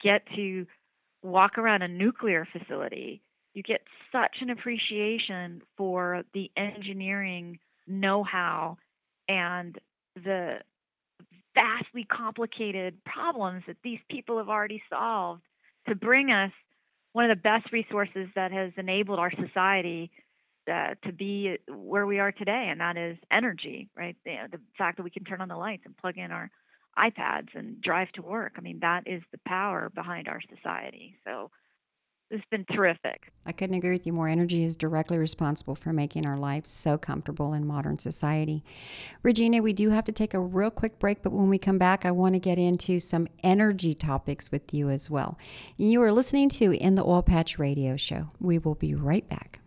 get 0.01 0.23
to 0.35 0.65
walk 1.21 1.57
around 1.57 1.81
a 1.81 1.87
nuclear 1.87 2.47
facility, 2.51 3.21
you 3.53 3.63
get 3.63 3.81
such 4.11 4.37
an 4.41 4.49
appreciation 4.49 5.61
for 5.77 6.23
the 6.33 6.51
engineering 6.57 7.59
know 7.87 8.23
how 8.23 8.77
and 9.27 9.77
the 10.15 10.57
vastly 11.55 12.05
complicated 12.05 12.97
problems 13.05 13.63
that 13.67 13.77
these 13.83 13.99
people 14.09 14.37
have 14.37 14.49
already 14.49 14.81
solved 14.89 15.41
to 15.87 15.95
bring 15.95 16.31
us 16.31 16.51
one 17.13 17.29
of 17.29 17.37
the 17.37 17.41
best 17.41 17.71
resources 17.71 18.27
that 18.35 18.51
has 18.51 18.71
enabled 18.77 19.19
our 19.19 19.31
society 19.31 20.09
uh, 20.71 20.95
to 21.05 21.11
be 21.11 21.57
where 21.67 22.05
we 22.05 22.19
are 22.19 22.31
today, 22.31 22.67
and 22.69 22.79
that 22.79 22.97
is 22.97 23.17
energy, 23.31 23.89
right? 23.95 24.15
You 24.25 24.33
know, 24.33 24.47
the 24.51 24.59
fact 24.77 24.97
that 24.97 25.03
we 25.03 25.09
can 25.09 25.23
turn 25.23 25.41
on 25.41 25.49
the 25.49 25.57
lights 25.57 25.83
and 25.85 25.95
plug 25.97 26.17
in 26.17 26.31
our 26.31 26.49
iPads 26.97 27.49
and 27.55 27.81
drive 27.81 28.11
to 28.13 28.21
work. 28.21 28.53
I 28.57 28.61
mean, 28.61 28.79
that 28.81 29.03
is 29.05 29.21
the 29.31 29.39
power 29.47 29.89
behind 29.93 30.27
our 30.27 30.39
society. 30.55 31.15
So 31.25 31.49
it's 32.29 32.45
been 32.49 32.65
terrific. 32.65 33.31
I 33.45 33.51
couldn't 33.51 33.75
agree 33.75 33.91
with 33.91 34.07
you 34.07 34.13
more. 34.13 34.27
Energy 34.27 34.63
is 34.63 34.75
directly 34.75 35.19
responsible 35.19 35.75
for 35.75 35.93
making 35.93 36.27
our 36.27 36.37
lives 36.37 36.71
so 36.71 36.97
comfortable 36.97 37.53
in 37.53 37.65
modern 37.65 37.99
society. 37.99 38.63
Regina, 39.21 39.61
we 39.61 39.73
do 39.73 39.89
have 39.89 40.05
to 40.05 40.11
take 40.11 40.33
a 40.33 40.39
real 40.39 40.71
quick 40.71 40.97
break, 40.97 41.21
but 41.21 41.31
when 41.31 41.49
we 41.49 41.57
come 41.57 41.77
back, 41.77 42.05
I 42.05 42.11
want 42.11 42.33
to 42.33 42.39
get 42.39 42.57
into 42.57 42.99
some 42.99 43.27
energy 43.43 43.93
topics 43.93 44.51
with 44.51 44.73
you 44.73 44.89
as 44.89 45.09
well. 45.09 45.37
You 45.77 46.01
are 46.01 46.11
listening 46.11 46.49
to 46.49 46.71
In 46.71 46.95
the 46.95 47.03
Oil 47.03 47.21
Patch 47.21 47.59
Radio 47.59 47.97
Show. 47.97 48.31
We 48.39 48.57
will 48.57 48.75
be 48.75 48.95
right 48.95 49.27
back. 49.29 49.59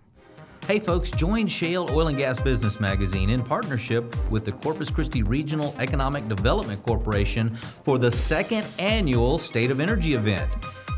Hey 0.66 0.80
folks, 0.80 1.12
join 1.12 1.46
Shale 1.46 1.88
Oil 1.92 2.08
and 2.08 2.16
Gas 2.16 2.40
Business 2.40 2.80
Magazine 2.80 3.30
in 3.30 3.40
partnership 3.40 4.16
with 4.32 4.44
the 4.44 4.50
Corpus 4.50 4.90
Christi 4.90 5.22
Regional 5.22 5.72
Economic 5.78 6.26
Development 6.28 6.82
Corporation 6.82 7.54
for 7.54 7.98
the 7.98 8.10
second 8.10 8.66
annual 8.80 9.38
State 9.38 9.70
of 9.70 9.78
Energy 9.78 10.14
event. 10.14 10.50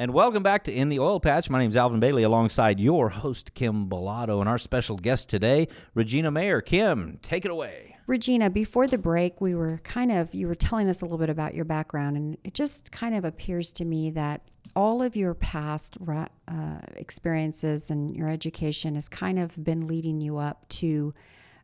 And 0.03 0.13
welcome 0.13 0.43
back 0.43 0.65
to 0.65 0.73
In 0.73 0.89
the 0.89 0.99
Oil 0.99 1.21
Patch. 1.21 1.49
My 1.49 1.61
name 1.61 1.69
is 1.69 1.77
Alvin 1.77 2.01
Bailey 2.01 2.25
alongside 2.25 2.81
your 2.81 3.09
host, 3.09 3.55
Kim 3.55 3.89
Bellotto, 3.89 4.41
and 4.41 4.49
our 4.49 4.59
special 4.59 4.97
guest 4.97 5.29
today, 5.29 5.69
Regina 5.95 6.29
Mayer. 6.29 6.61
Kim, 6.61 7.21
take 7.23 7.45
it 7.45 7.53
away. 7.53 7.97
Regina, 8.09 8.51
before 8.51 8.89
the 8.89 8.99
break, 8.99 9.41
we 9.41 9.55
were 9.55 9.79
kind 9.85 10.11
of, 10.11 10.35
you 10.35 10.49
were 10.49 10.57
telling 10.57 10.89
us 10.89 11.03
a 11.03 11.05
little 11.05 11.19
bit 11.19 11.31
about 11.31 11.55
your 11.55 11.65
background, 11.65 12.17
and 12.17 12.37
it 12.43 12.53
just 12.53 12.91
kind 12.91 13.15
of 13.15 13.25
appears 13.25 13.73
to 13.75 13.85
me 13.85 14.11
that 14.11 14.43
all 14.75 15.03
of 15.03 15.15
your 15.15 15.35
past 15.35 15.97
uh, 16.09 16.79
experiences 16.97 17.89
and 17.89 18.13
your 18.13 18.29
education 18.29 18.97
has 18.97 19.09
kind 19.09 19.39
of 19.39 19.63
been 19.63 19.87
leading 19.87 20.21
you 20.21 20.37
up 20.37 20.69
to 20.71 21.15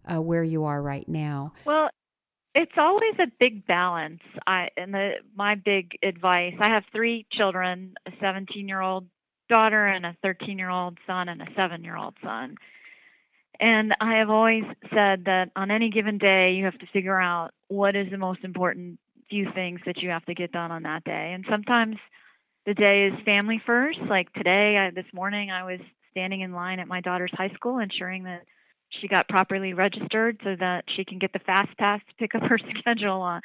uh, 0.09 0.23
where 0.23 0.45
you 0.45 0.63
are 0.63 0.81
right 0.81 1.09
now. 1.09 1.55
Well, 1.65 1.91
it's 2.59 2.73
always 2.77 3.15
a 3.21 3.31
big 3.39 3.67
balance. 3.67 4.21
I 4.47 4.71
and 4.77 4.93
the 4.93 5.13
my 5.37 5.55
big 5.55 5.97
advice. 6.03 6.55
I 6.61 6.71
have 6.71 6.83
three 6.93 7.25
children: 7.31 7.95
a 8.05 8.11
17-year-old 8.11 9.07
daughter, 9.49 9.87
and 9.87 10.05
a 10.05 10.17
13-year-old 10.25 10.99
son, 11.07 11.29
and 11.29 11.41
a 11.41 11.47
7-year-old 11.47 12.15
son. 12.23 12.57
And 13.61 13.93
I 14.01 14.19
have 14.19 14.29
always 14.29 14.65
said 14.91 15.25
that 15.27 15.51
on 15.55 15.71
any 15.71 15.91
given 15.91 16.19
day, 16.19 16.53
you 16.53 16.65
have 16.65 16.79
to 16.79 16.87
figure 16.93 17.21
out 17.21 17.53
what 17.69 17.97
is 17.97 18.11
the 18.11 18.19
most 18.19 18.43
important 18.43 18.99
few 19.31 19.47
things 19.55 19.81
that 19.87 19.99
you 19.99 20.11
have 20.11 20.25
to 20.25 20.35
get 20.35 20.53
done 20.53 20.73
on 20.73 20.83
that 20.83 21.05
day. 21.05 21.33
And 21.35 21.45
sometimes 21.49 21.97
the 22.67 22.75
day 22.75 23.07
is 23.07 23.25
family 23.25 23.61
first. 23.65 23.99
Like 24.09 24.33
today, 24.33 24.77
I, 24.77 24.91
this 24.91 25.13
morning, 25.13 25.51
I 25.51 25.65
was 25.65 25.81
standing 26.11 26.41
in 26.41 26.53
line 26.53 26.81
at 26.81 26.89
my 26.89 27.01
daughter's 27.01 27.33
high 27.33 27.51
school, 27.55 27.79
ensuring 27.79 28.25
that 28.25 28.43
she 29.01 29.09
got 29.09 29.29
properly 29.29 29.75
registered 29.75 30.41
so 30.43 30.57
that 30.59 30.85
she 30.97 31.05
can 31.05 31.19
get 31.19 31.33
the 31.33 31.39
fast 31.41 31.77
pass 31.79 32.01
to 32.09 32.15
pick 32.19 32.35
up 32.35 32.43
her 32.43 32.59
schedule 32.79 33.21
on 33.21 33.41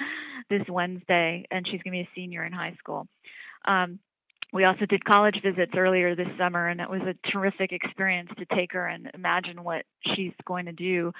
this 0.49 0.63
Wednesday, 0.69 1.45
and 1.51 1.65
she's 1.65 1.81
going 1.81 1.93
to 1.93 2.03
be 2.03 2.09
a 2.09 2.09
senior 2.15 2.43
in 2.45 2.53
high 2.53 2.75
school. 2.79 3.07
Um, 3.65 3.99
we 4.51 4.65
also 4.65 4.85
did 4.85 5.03
college 5.03 5.39
visits 5.43 5.71
earlier 5.75 6.15
this 6.15 6.27
summer, 6.37 6.67
and 6.67 6.79
it 6.79 6.89
was 6.89 7.01
a 7.01 7.31
terrific 7.31 7.71
experience 7.71 8.29
to 8.37 8.45
take 8.55 8.73
her 8.73 8.85
and 8.85 9.09
imagine 9.13 9.63
what 9.63 9.85
she's 10.15 10.33
going 10.45 10.65
to 10.65 10.71
do. 10.71 11.11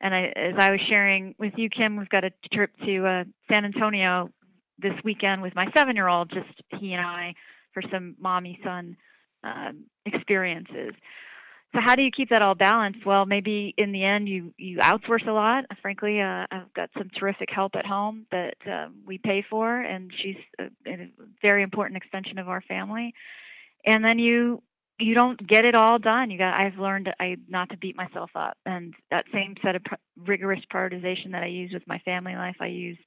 And 0.00 0.14
I, 0.14 0.32
as 0.36 0.54
I 0.58 0.70
was 0.70 0.80
sharing 0.88 1.34
with 1.38 1.54
you, 1.56 1.68
Kim, 1.68 1.96
we've 1.96 2.08
got 2.08 2.24
a 2.24 2.30
trip 2.52 2.70
to 2.84 3.06
uh, 3.06 3.24
San 3.52 3.64
Antonio 3.64 4.30
this 4.78 4.92
weekend 5.04 5.42
with 5.42 5.54
my 5.54 5.66
seven 5.76 5.96
year 5.96 6.06
old, 6.06 6.30
just 6.30 6.62
he 6.80 6.92
and 6.92 7.04
I, 7.04 7.34
for 7.72 7.82
some 7.90 8.14
mommy 8.20 8.60
son 8.62 8.96
um, 9.42 9.84
experiences. 10.04 10.94
So 11.74 11.80
how 11.84 11.94
do 11.94 12.02
you 12.02 12.10
keep 12.10 12.30
that 12.30 12.42
all 12.42 12.54
balanced? 12.54 13.04
Well, 13.04 13.26
maybe 13.26 13.74
in 13.76 13.92
the 13.92 14.04
end 14.04 14.28
you 14.28 14.54
you 14.56 14.78
outsource 14.78 15.26
a 15.26 15.32
lot. 15.32 15.64
Frankly, 15.82 16.20
uh, 16.20 16.46
I've 16.50 16.72
got 16.74 16.90
some 16.96 17.10
terrific 17.18 17.50
help 17.50 17.72
at 17.74 17.84
home 17.84 18.26
that 18.30 18.54
uh, 18.70 18.88
we 19.04 19.18
pay 19.18 19.44
for, 19.48 19.80
and 19.80 20.10
she's 20.22 20.36
a, 20.58 20.64
a 20.90 21.10
very 21.42 21.62
important 21.62 21.96
extension 21.96 22.38
of 22.38 22.48
our 22.48 22.62
family. 22.62 23.12
And 23.84 24.04
then 24.04 24.18
you 24.18 24.62
you 24.98 25.14
don't 25.14 25.44
get 25.46 25.64
it 25.64 25.74
all 25.74 25.98
done. 25.98 26.30
You 26.30 26.38
got. 26.38 26.54
I've 26.54 26.78
learned 26.78 27.10
I 27.20 27.36
not 27.48 27.68
to 27.70 27.76
beat 27.76 27.96
myself 27.96 28.30
up, 28.34 28.56
and 28.64 28.94
that 29.10 29.26
same 29.32 29.56
set 29.62 29.76
of 29.76 29.84
pr- 29.84 29.94
rigorous 30.16 30.60
prioritization 30.72 31.32
that 31.32 31.42
I 31.42 31.48
use 31.48 31.72
with 31.72 31.86
my 31.86 31.98
family 32.00 32.34
life, 32.34 32.56
I 32.60 32.66
use 32.68 32.98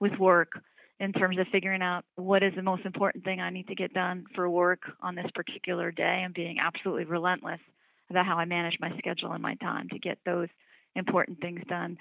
with 0.00 0.12
work 0.18 0.52
in 1.00 1.12
terms 1.12 1.38
of 1.38 1.46
figuring 1.50 1.82
out 1.82 2.04
what 2.14 2.42
is 2.42 2.54
the 2.54 2.62
most 2.62 2.86
important 2.86 3.24
thing 3.24 3.40
I 3.40 3.50
need 3.50 3.66
to 3.68 3.74
get 3.74 3.92
done 3.92 4.24
for 4.34 4.48
work 4.48 4.82
on 5.02 5.14
this 5.14 5.26
particular 5.34 5.90
day, 5.90 6.22
and 6.24 6.32
being 6.32 6.58
absolutely 6.58 7.04
relentless 7.04 7.60
about 8.10 8.26
how 8.26 8.36
I 8.36 8.44
manage 8.44 8.76
my 8.80 8.90
schedule 8.98 9.32
and 9.32 9.42
my 9.42 9.54
time 9.56 9.88
to 9.90 9.98
get 9.98 10.18
those 10.24 10.48
important 10.94 11.40
things 11.40 11.60
done. 11.68 11.98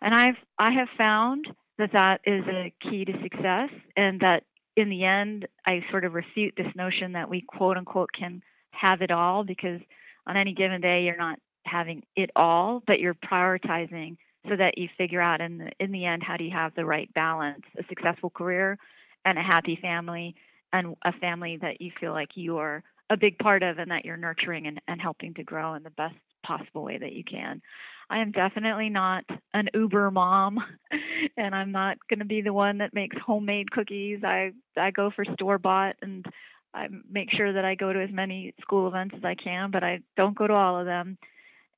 And 0.00 0.14
I've 0.14 0.36
I 0.58 0.72
have 0.72 0.88
found 0.96 1.46
that 1.78 1.90
that 1.92 2.20
is 2.24 2.44
a 2.46 2.72
key 2.82 3.04
to 3.04 3.12
success, 3.22 3.70
and 3.96 4.20
that 4.20 4.44
in 4.76 4.90
the 4.90 5.04
end, 5.04 5.48
I 5.64 5.80
sort 5.90 6.04
of 6.04 6.14
refute 6.14 6.54
this 6.56 6.74
notion 6.74 7.12
that 7.12 7.30
we 7.30 7.42
quote 7.42 7.76
unquote 7.76 8.10
can 8.18 8.42
have 8.72 9.00
it 9.00 9.10
all 9.10 9.44
because 9.44 9.80
on 10.26 10.36
any 10.36 10.52
given 10.52 10.80
day 10.80 11.02
you're 11.02 11.16
not 11.16 11.38
having 11.64 12.02
it 12.14 12.30
all, 12.36 12.82
but 12.86 13.00
you're 13.00 13.14
prioritizing 13.14 14.16
so 14.48 14.56
that 14.56 14.78
you 14.78 14.88
figure 14.96 15.20
out 15.20 15.40
in 15.40 15.58
the 15.58 15.70
in 15.80 15.92
the 15.92 16.04
end 16.04 16.22
how 16.22 16.36
do 16.36 16.44
you 16.44 16.52
have 16.52 16.74
the 16.74 16.84
right 16.84 17.12
balance, 17.14 17.62
a 17.78 17.82
successful 17.88 18.30
career 18.30 18.78
and 19.24 19.38
a 19.38 19.42
happy 19.42 19.78
family 19.80 20.34
and 20.72 20.94
a 21.04 21.12
family 21.12 21.58
that 21.60 21.80
you 21.80 21.90
feel 21.98 22.12
like 22.12 22.30
you 22.34 22.58
are 22.58 22.82
a 23.10 23.16
big 23.16 23.38
part 23.38 23.62
of 23.62 23.78
and 23.78 23.90
that 23.90 24.04
you're 24.04 24.16
nurturing 24.16 24.66
and, 24.66 24.80
and 24.88 25.00
helping 25.00 25.34
to 25.34 25.44
grow 25.44 25.74
in 25.74 25.82
the 25.82 25.90
best 25.90 26.16
possible 26.44 26.82
way 26.82 26.98
that 26.98 27.12
you 27.12 27.24
can. 27.24 27.60
I 28.08 28.18
am 28.18 28.30
definitely 28.30 28.88
not 28.88 29.24
an 29.52 29.68
Uber 29.74 30.10
mom, 30.10 30.58
and 31.36 31.54
I'm 31.54 31.72
not 31.72 31.98
going 32.08 32.20
to 32.20 32.24
be 32.24 32.40
the 32.40 32.52
one 32.52 32.78
that 32.78 32.94
makes 32.94 33.16
homemade 33.24 33.70
cookies. 33.70 34.20
I 34.24 34.52
I 34.76 34.92
go 34.92 35.10
for 35.10 35.24
store 35.34 35.58
bought, 35.58 35.96
and 36.02 36.24
I 36.72 36.86
make 37.10 37.30
sure 37.32 37.52
that 37.52 37.64
I 37.64 37.74
go 37.74 37.92
to 37.92 38.02
as 38.02 38.10
many 38.12 38.54
school 38.60 38.86
events 38.86 39.16
as 39.16 39.24
I 39.24 39.34
can, 39.34 39.70
but 39.70 39.82
I 39.82 40.00
don't 40.16 40.36
go 40.36 40.46
to 40.46 40.54
all 40.54 40.78
of 40.78 40.86
them. 40.86 41.18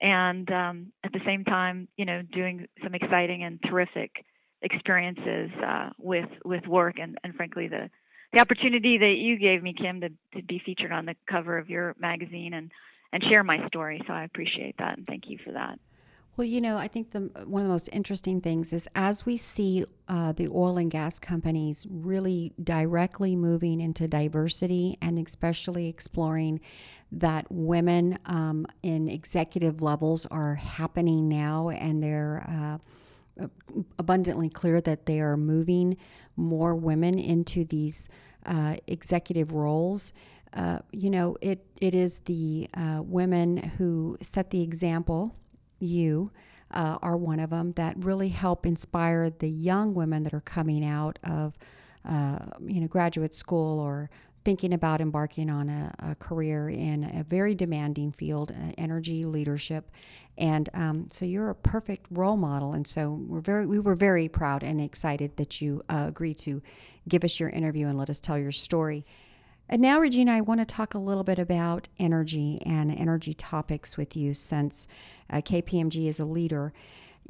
And 0.01 0.51
um, 0.53 0.93
at 1.03 1.13
the 1.13 1.21
same 1.25 1.45
time, 1.45 1.89
you 1.97 2.05
know, 2.05 2.23
doing 2.23 2.69
some 2.83 2.95
exciting 2.95 3.43
and 3.43 3.59
terrific 3.63 4.11
experiences 4.61 5.51
uh, 5.67 5.91
with 5.99 6.29
with 6.45 6.67
work, 6.67 6.97
and 7.01 7.17
and 7.25 7.35
frankly 7.35 7.69
the 7.69 7.89
the 8.33 8.41
opportunity 8.41 8.99
that 8.99 9.15
you 9.17 9.39
gave 9.39 9.63
me, 9.63 9.75
Kim, 9.75 10.01
to, 10.01 10.09
to 10.35 10.43
be 10.43 10.61
featured 10.65 10.93
on 10.93 11.07
the 11.07 11.15
cover 11.29 11.59
of 11.59 11.69
your 11.71 11.95
magazine 11.99 12.53
and, 12.55 12.71
and 13.13 13.23
share 13.31 13.43
my 13.43 13.67
story. 13.69 14.03
So 14.07 14.13
I 14.13 14.25
appreciate 14.25 14.77
that 14.79 14.99
and 14.99 15.07
thank 15.07 15.25
you 15.29 15.39
for 15.45 15.53
that. 15.53 15.79
Well, 16.37 16.47
you 16.47 16.61
know, 16.61 16.77
I 16.77 16.87
think 16.87 17.11
the 17.11 17.23
one 17.47 17.63
of 17.63 17.69
the 17.69 17.73
most 17.73 17.89
interesting 17.93 18.41
things 18.41 18.73
is 18.73 18.89
as 18.95 19.27
we 19.27 19.37
see 19.37 19.85
uh, 20.07 20.31
the 20.31 20.47
oil 20.47 20.79
and 20.79 20.89
gas 20.89 21.19
companies 21.19 21.85
really 21.91 22.53
directly 22.63 23.35
moving 23.35 23.81
into 23.81 24.07
diversity 24.07 24.97
and 25.03 25.19
especially 25.19 25.89
exploring 25.89 26.61
that 27.11 27.47
women 27.51 28.21
um, 28.27 28.67
in 28.85 29.09
executive 29.09 29.83
levels 29.83 30.27
are 30.27 30.55
happening 30.55 31.29
now, 31.29 31.71
and 31.71 32.03
they're 32.05 32.45
uh, 32.49 32.79
abundantly 33.99 34.49
clear 34.49 34.81
that 34.81 35.07
they 35.07 35.21
are 35.21 35.37
moving 35.37 35.97
more 36.37 36.75
women 36.75 37.19
into 37.19 37.65
these 37.65 38.09
uh, 38.47 38.77
executive 38.87 39.53
roles. 39.53 40.13
Uh, 40.55 40.79
you 40.93 41.11
know, 41.11 41.37
it, 41.41 41.65
it 41.81 41.95
is 41.95 42.21
the 42.21 42.69
uh, 42.75 43.01
women 43.03 43.57
who 43.57 44.17
set 44.21 44.51
the 44.51 44.63
example 44.63 45.37
you 45.79 46.31
uh, 46.71 46.99
are 47.03 47.17
one 47.17 47.41
of 47.41 47.51
them 47.51 47.73
that 47.73 47.95
really 48.05 48.29
help 48.29 48.67
inspire 48.67 49.31
the 49.31 49.49
young 49.49 49.95
women 49.95 50.23
that 50.23 50.35
are 50.35 50.41
coming 50.41 50.85
out 50.85 51.19
of 51.25 51.57
uh, 52.05 52.39
you 52.65 52.81
know 52.81 52.87
graduate 52.87 53.35
school 53.35 53.79
or 53.79 54.09
thinking 54.49 54.73
about 54.73 55.03
embarking 55.03 55.51
on 55.51 55.69
a, 55.69 55.93
a 55.99 56.15
career 56.15 56.71
in 56.71 57.05
a 57.15 57.23
very 57.23 57.55
demanding 57.55 58.11
field, 58.11 58.51
uh, 58.51 58.73
energy 58.79 59.23
leadership, 59.23 59.91
and 60.39 60.71
um, 60.73 61.07
so 61.11 61.27
you're 61.27 61.51
a 61.51 61.55
perfect 61.55 62.07
role 62.11 62.39
model. 62.39 62.73
And 62.73 62.87
so 62.87 63.11
we're 63.11 63.43
very 63.43 63.67
we 63.67 63.79
were 63.79 63.95
very 63.95 64.27
proud 64.27 64.63
and 64.63 64.81
excited 64.81 65.37
that 65.37 65.61
you 65.61 65.83
uh, 65.91 66.07
agreed 66.09 66.39
to 66.39 66.63
give 67.07 67.25
us 67.25 67.39
your 67.39 67.51
interview 67.51 67.89
and 67.89 67.99
let 67.99 68.09
us 68.09 68.21
tell 68.21 68.39
your 68.39 68.51
story. 68.51 69.05
And 69.69 69.83
now, 69.83 70.01
Regina, 70.01 70.33
I 70.33 70.41
want 70.41 70.61
to 70.61 70.65
talk 70.65 70.95
a 70.95 70.99
little 70.99 71.25
bit 71.25 71.39
about 71.39 71.89
energy 71.99 72.59
and 72.65 72.91
energy 72.91 73.35
topics 73.35 73.99
with 73.99 74.17
you 74.17 74.33
since 74.33 74.89
uh, 75.29 75.43
KPMG 75.43 76.07
is 76.07 76.21
a 76.21 76.25
leader. 76.25 76.73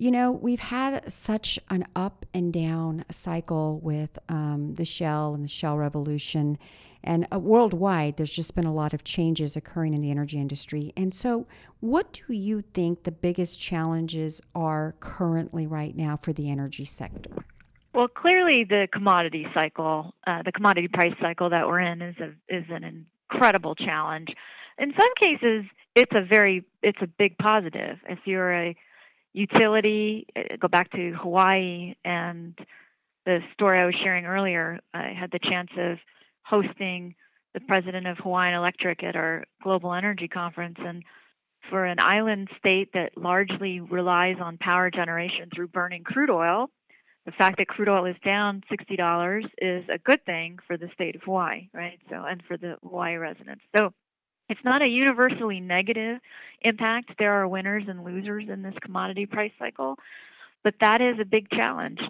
You 0.01 0.13
know, 0.13 0.31
we've 0.31 0.61
had 0.61 1.11
such 1.11 1.59
an 1.71 1.85
up 1.97 2.25
and 2.33 2.53
down 2.53 3.05
cycle 3.11 3.81
with 3.81 4.17
um, 4.29 4.77
the 4.77 4.85
shale 4.85 5.35
and 5.35 5.43
the 5.43 5.49
shale 5.49 5.77
revolution. 5.77 6.57
And 7.03 7.27
uh, 7.33 7.41
worldwide, 7.41 8.17
there's 8.17 8.33
just 8.33 8.55
been 8.55 8.65
a 8.65 8.73
lot 8.73 8.95
of 8.95 9.03
changes 9.03 9.57
occurring 9.57 9.95
in 9.95 10.01
the 10.01 10.13
energy 10.13 10.39
industry. 10.39 10.93
And 10.97 11.13
so, 11.13 11.49
what 11.81 12.13
do 12.13 12.33
you 12.33 12.63
think 12.63 13.03
the 13.03 13.11
biggest 13.11 13.61
challenges 13.61 14.41
are 14.55 14.95
currently 15.01 15.67
right 15.67 15.97
now 15.97 16.17
for 16.17 16.33
the 16.33 16.49
energy 16.49 16.85
sector? 16.85 17.45
Well, 17.93 18.07
clearly 18.07 18.65
the 18.69 18.87
commodity 18.93 19.47
cycle, 19.53 20.15
uh, 20.29 20.43
the 20.45 20.53
commodity 20.53 20.87
price 20.87 21.15
cycle 21.21 21.51
that 21.51 21.67
we're 21.67 21.81
in, 21.81 22.03
is 22.03 22.15
a 22.21 22.29
is 22.49 22.65
an 22.71 22.85
incredible 23.29 23.75
challenge. 23.75 24.29
In 24.79 24.93
some 24.97 25.11
cases, 25.21 25.65
it's 25.97 26.13
a 26.15 26.25
very 26.25 26.65
it's 26.85 27.03
a 27.03 27.09
big 27.09 27.37
positive. 27.39 27.99
If 28.09 28.21
you're 28.27 28.53
a 28.53 28.77
utility, 29.39 30.27
uh, 30.37 30.57
go 30.61 30.69
back 30.69 30.91
to 30.93 31.15
Hawaii 31.21 31.95
and 32.05 32.59
the 33.25 33.41
story 33.55 33.79
I 33.79 33.87
was 33.87 33.95
sharing 34.03 34.27
earlier. 34.27 34.81
I 34.93 35.13
had 35.19 35.31
the 35.31 35.39
chance 35.39 35.71
of 35.79 35.99
hosting 36.45 37.15
the 37.55 37.61
president 37.61 38.07
of 38.07 38.19
Hawaiian 38.19 38.55
Electric 38.55 39.03
at 39.03 39.17
our 39.17 39.45
global 39.63 39.95
energy 39.95 40.29
conference, 40.29 40.77
and 40.79 41.03
for 41.71 41.85
an 41.85 41.99
island 42.01 42.49
state 42.59 42.93
that 42.95 43.17
largely 43.17 43.81
relies 43.81 44.37
on 44.41 44.59
power 44.59 44.91
generation 44.91 45.51
through 45.55 45.69
burning 45.69 46.05
crude 46.05 46.31
oil 46.31 46.71
the 47.29 47.33
fact 47.33 47.59
that 47.59 47.69
crude 47.69 47.91
oil 47.91 48.07
is 48.07 48.17
down 48.25 48.63
$60 48.73 49.45
is 49.59 49.85
a 49.93 49.99
good 49.99 50.25
thing 50.25 50.59
for 50.67 50.79
the 50.79 50.89
state 50.95 51.15
of 51.15 51.21
Hawaii, 51.27 51.69
right? 51.75 51.99
So, 52.09 52.25
and 52.27 52.43
for 52.49 52.57
the 52.57 52.77
Hawaii 52.83 53.17
residents. 53.17 53.61
So, 53.77 53.93
it's 54.49 54.61
not 54.65 54.83
a 54.83 54.87
universally 54.87 55.61
negative 55.61 56.19
impact. 56.63 57.13
There 57.19 57.35
are 57.35 57.49
winners 57.49 57.85
and 57.89 58.05
losers 58.05 58.45
in 58.49 58.63
this 58.63 58.75
commodity 58.83 59.27
price 59.27 59.53
cycle, 59.59 59.97
but 60.65 60.75
that 60.81 61.01
is 61.01 61.17
a 61.21 61.25
big 61.25 61.51
challenge. 61.51 62.01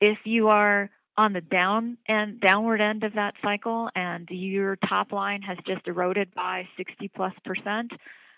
If 0.00 0.18
you 0.24 0.48
are 0.48 0.90
on 1.16 1.32
the 1.32 1.40
down 1.40 1.98
and 2.06 2.40
downward 2.40 2.80
end 2.80 3.02
of 3.02 3.14
that 3.14 3.34
cycle 3.42 3.90
and 3.96 4.28
your 4.30 4.76
top 4.88 5.12
line 5.12 5.42
has 5.42 5.58
just 5.66 5.86
eroded 5.86 6.32
by 6.34 6.68
60 6.76 7.08
plus 7.08 7.34
percent, 7.44 7.90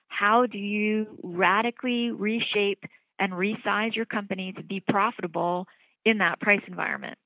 how 0.08 0.46
do 0.46 0.58
you 0.58 1.06
radically 1.22 2.10
reshape 2.10 2.84
and 3.20 3.32
resize 3.32 3.94
your 3.94 4.06
company 4.06 4.52
to 4.54 4.62
be 4.62 4.80
profitable 4.80 5.66
in 6.04 6.18
that 6.18 6.40
price 6.40 6.62
environment. 6.66 7.18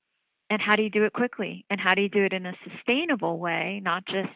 And 0.49 0.61
how 0.61 0.75
do 0.75 0.83
you 0.83 0.89
do 0.89 1.05
it 1.05 1.13
quickly? 1.13 1.65
And 1.69 1.79
how 1.79 1.93
do 1.93 2.01
you 2.01 2.09
do 2.09 2.23
it 2.23 2.33
in 2.33 2.45
a 2.45 2.53
sustainable 2.69 3.39
way, 3.39 3.81
not 3.83 4.05
just 4.05 4.29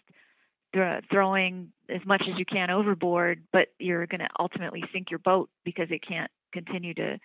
th- 0.73 1.03
throwing 1.11 1.71
as 1.89 2.01
much 2.05 2.23
as 2.29 2.37
you 2.37 2.45
can 2.45 2.69
overboard, 2.69 3.43
but 3.51 3.67
you're 3.79 4.05
going 4.07 4.19
to 4.19 4.29
ultimately 4.39 4.83
sink 4.93 5.09
your 5.09 5.19
boat 5.19 5.49
because 5.63 5.87
it 5.89 6.01
can't 6.07 6.31
continue 6.53 6.93
to 6.95 7.19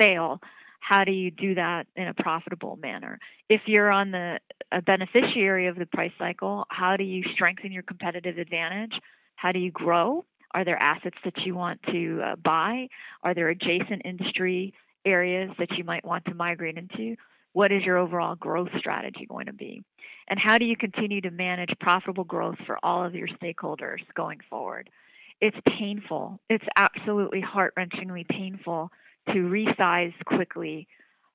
sail? 0.00 0.40
How 0.80 1.04
do 1.04 1.12
you 1.12 1.30
do 1.30 1.54
that 1.56 1.86
in 1.96 2.06
a 2.06 2.14
profitable 2.14 2.76
manner? 2.76 3.18
If 3.48 3.62
you're 3.66 3.90
on 3.90 4.12
the 4.12 4.38
a 4.72 4.82
beneficiary 4.82 5.68
of 5.68 5.76
the 5.76 5.86
price 5.86 6.12
cycle, 6.18 6.64
how 6.70 6.96
do 6.96 7.04
you 7.04 7.24
strengthen 7.34 7.72
your 7.72 7.82
competitive 7.82 8.38
advantage? 8.38 8.92
How 9.36 9.52
do 9.52 9.58
you 9.58 9.70
grow? 9.70 10.24
Are 10.52 10.64
there 10.64 10.80
assets 10.80 11.16
that 11.24 11.34
you 11.44 11.54
want 11.54 11.82
to 11.90 12.20
uh, 12.24 12.36
buy? 12.36 12.88
Are 13.22 13.34
there 13.34 13.48
adjacent 13.48 14.02
industry 14.04 14.74
areas 15.04 15.50
that 15.58 15.68
you 15.76 15.84
might 15.84 16.04
want 16.04 16.24
to 16.26 16.34
migrate 16.34 16.78
into? 16.78 17.16
What 17.56 17.72
is 17.72 17.84
your 17.84 17.96
overall 17.96 18.34
growth 18.34 18.68
strategy 18.78 19.24
going 19.26 19.46
to 19.46 19.52
be? 19.54 19.82
And 20.28 20.38
how 20.38 20.58
do 20.58 20.66
you 20.66 20.76
continue 20.76 21.22
to 21.22 21.30
manage 21.30 21.70
profitable 21.80 22.24
growth 22.24 22.58
for 22.66 22.76
all 22.82 23.02
of 23.02 23.14
your 23.14 23.28
stakeholders 23.28 24.00
going 24.14 24.40
forward? 24.50 24.90
It's 25.40 25.56
painful. 25.66 26.38
It's 26.50 26.66
absolutely 26.76 27.40
heart 27.40 27.72
wrenchingly 27.74 28.28
painful 28.28 28.90
to 29.28 29.32
resize 29.32 30.12
quickly. 30.26 30.86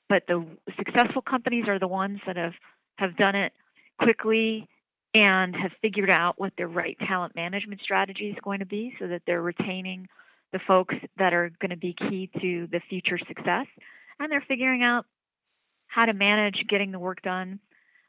But 0.09 0.21
the 0.27 0.45
successful 0.77 1.23
companies 1.23 1.65
are 1.67 1.79
the 1.79 1.87
ones 1.87 2.19
that 2.27 2.37
have, 2.37 2.53
have 2.99 3.17
done 3.17 3.35
it 3.35 3.51
quickly 3.99 4.67
and 5.15 5.55
have 5.55 5.71
figured 5.81 6.11
out 6.11 6.35
what 6.37 6.53
their 6.55 6.67
right 6.67 6.97
talent 6.99 7.33
management 7.33 7.81
strategy 7.81 8.29
is 8.29 8.37
going 8.43 8.59
to 8.59 8.67
be 8.67 8.93
so 8.99 9.07
that 9.07 9.23
they're 9.25 9.41
retaining 9.41 10.05
the 10.53 10.59
folks 10.67 10.93
that 11.17 11.33
are 11.33 11.51
going 11.59 11.71
to 11.71 11.77
be 11.77 11.95
key 11.97 12.29
to 12.39 12.67
the 12.71 12.79
future 12.91 13.17
success. 13.27 13.65
And 14.19 14.31
they're 14.31 14.45
figuring 14.47 14.83
out 14.83 15.07
how 15.91 16.05
to 16.05 16.13
manage 16.13 16.63
getting 16.69 16.91
the 16.91 16.99
work 16.99 17.21
done 17.21 17.59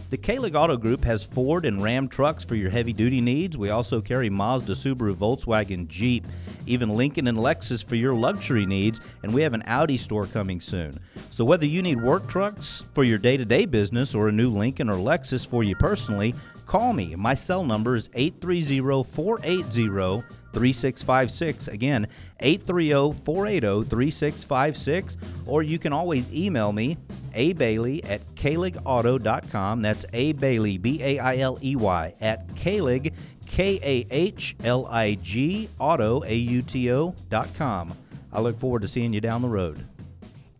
The 0.08 0.18
Kahlig 0.18 0.54
Auto 0.54 0.76
Group 0.76 1.04
has 1.04 1.24
Ford 1.24 1.64
and 1.64 1.82
Ram 1.82 2.06
trucks 2.06 2.44
for 2.44 2.54
your 2.54 2.70
heavy 2.70 2.92
duty 2.92 3.20
needs. 3.20 3.58
We 3.58 3.70
also 3.70 4.00
carry 4.00 4.30
Mazda, 4.30 4.74
Subaru, 4.74 5.14
Volkswagen, 5.14 5.88
Jeep, 5.88 6.26
even 6.66 6.90
Lincoln 6.90 7.26
and 7.26 7.36
Lexus 7.36 7.84
for 7.84 7.96
your 7.96 8.14
luxury 8.14 8.66
needs, 8.66 9.00
and 9.24 9.34
we 9.34 9.42
have 9.42 9.52
an 9.52 9.64
Audi 9.66 9.96
store 9.96 10.26
coming 10.26 10.60
soon. 10.60 11.00
So 11.30 11.44
whether 11.44 11.66
you 11.66 11.82
need 11.82 12.00
work 12.00 12.28
trucks 12.28 12.84
for 12.94 13.02
your 13.02 13.18
day 13.18 13.36
to 13.36 13.44
day 13.44 13.66
business 13.66 14.14
or 14.14 14.28
a 14.28 14.32
new 14.32 14.50
Lincoln 14.50 14.88
or 14.88 14.96
Lexus 14.96 15.46
for 15.46 15.64
you 15.64 15.74
personally, 15.74 16.34
call 16.66 16.92
me. 16.92 17.16
My 17.16 17.34
cell 17.34 17.64
number 17.64 17.96
is 17.96 18.08
830 18.14 19.02
480 19.02 20.22
3656. 20.56 21.68
Again, 21.68 22.06
830 22.40 23.12
480 23.22 23.88
3656. 23.88 25.18
Or 25.44 25.62
you 25.62 25.78
can 25.78 25.92
always 25.92 26.32
email 26.32 26.72
me, 26.72 26.96
a 27.34 27.52
Bailey 27.52 28.02
at 28.04 28.24
kahligauto.com. 28.34 29.82
That's 29.82 30.06
A 30.14 30.32
Bailey, 30.32 30.78
B 30.78 31.02
A 31.02 31.18
I 31.18 31.36
L 31.36 31.58
E 31.62 31.76
Y, 31.76 32.14
at 32.22 32.48
Kahlig, 32.54 33.12
K 33.46 33.78
A 33.82 34.06
H 34.10 34.56
L 34.64 34.86
I 34.86 35.14
G, 35.16 35.68
auto, 35.78 36.22
A 36.24 36.34
U 36.34 36.62
T 36.62 36.90
O, 36.90 37.14
dot 37.28 37.52
com. 37.54 37.94
I 38.32 38.40
look 38.40 38.58
forward 38.58 38.82
to 38.82 38.88
seeing 38.88 39.12
you 39.12 39.20
down 39.20 39.42
the 39.42 39.48
road. 39.48 39.86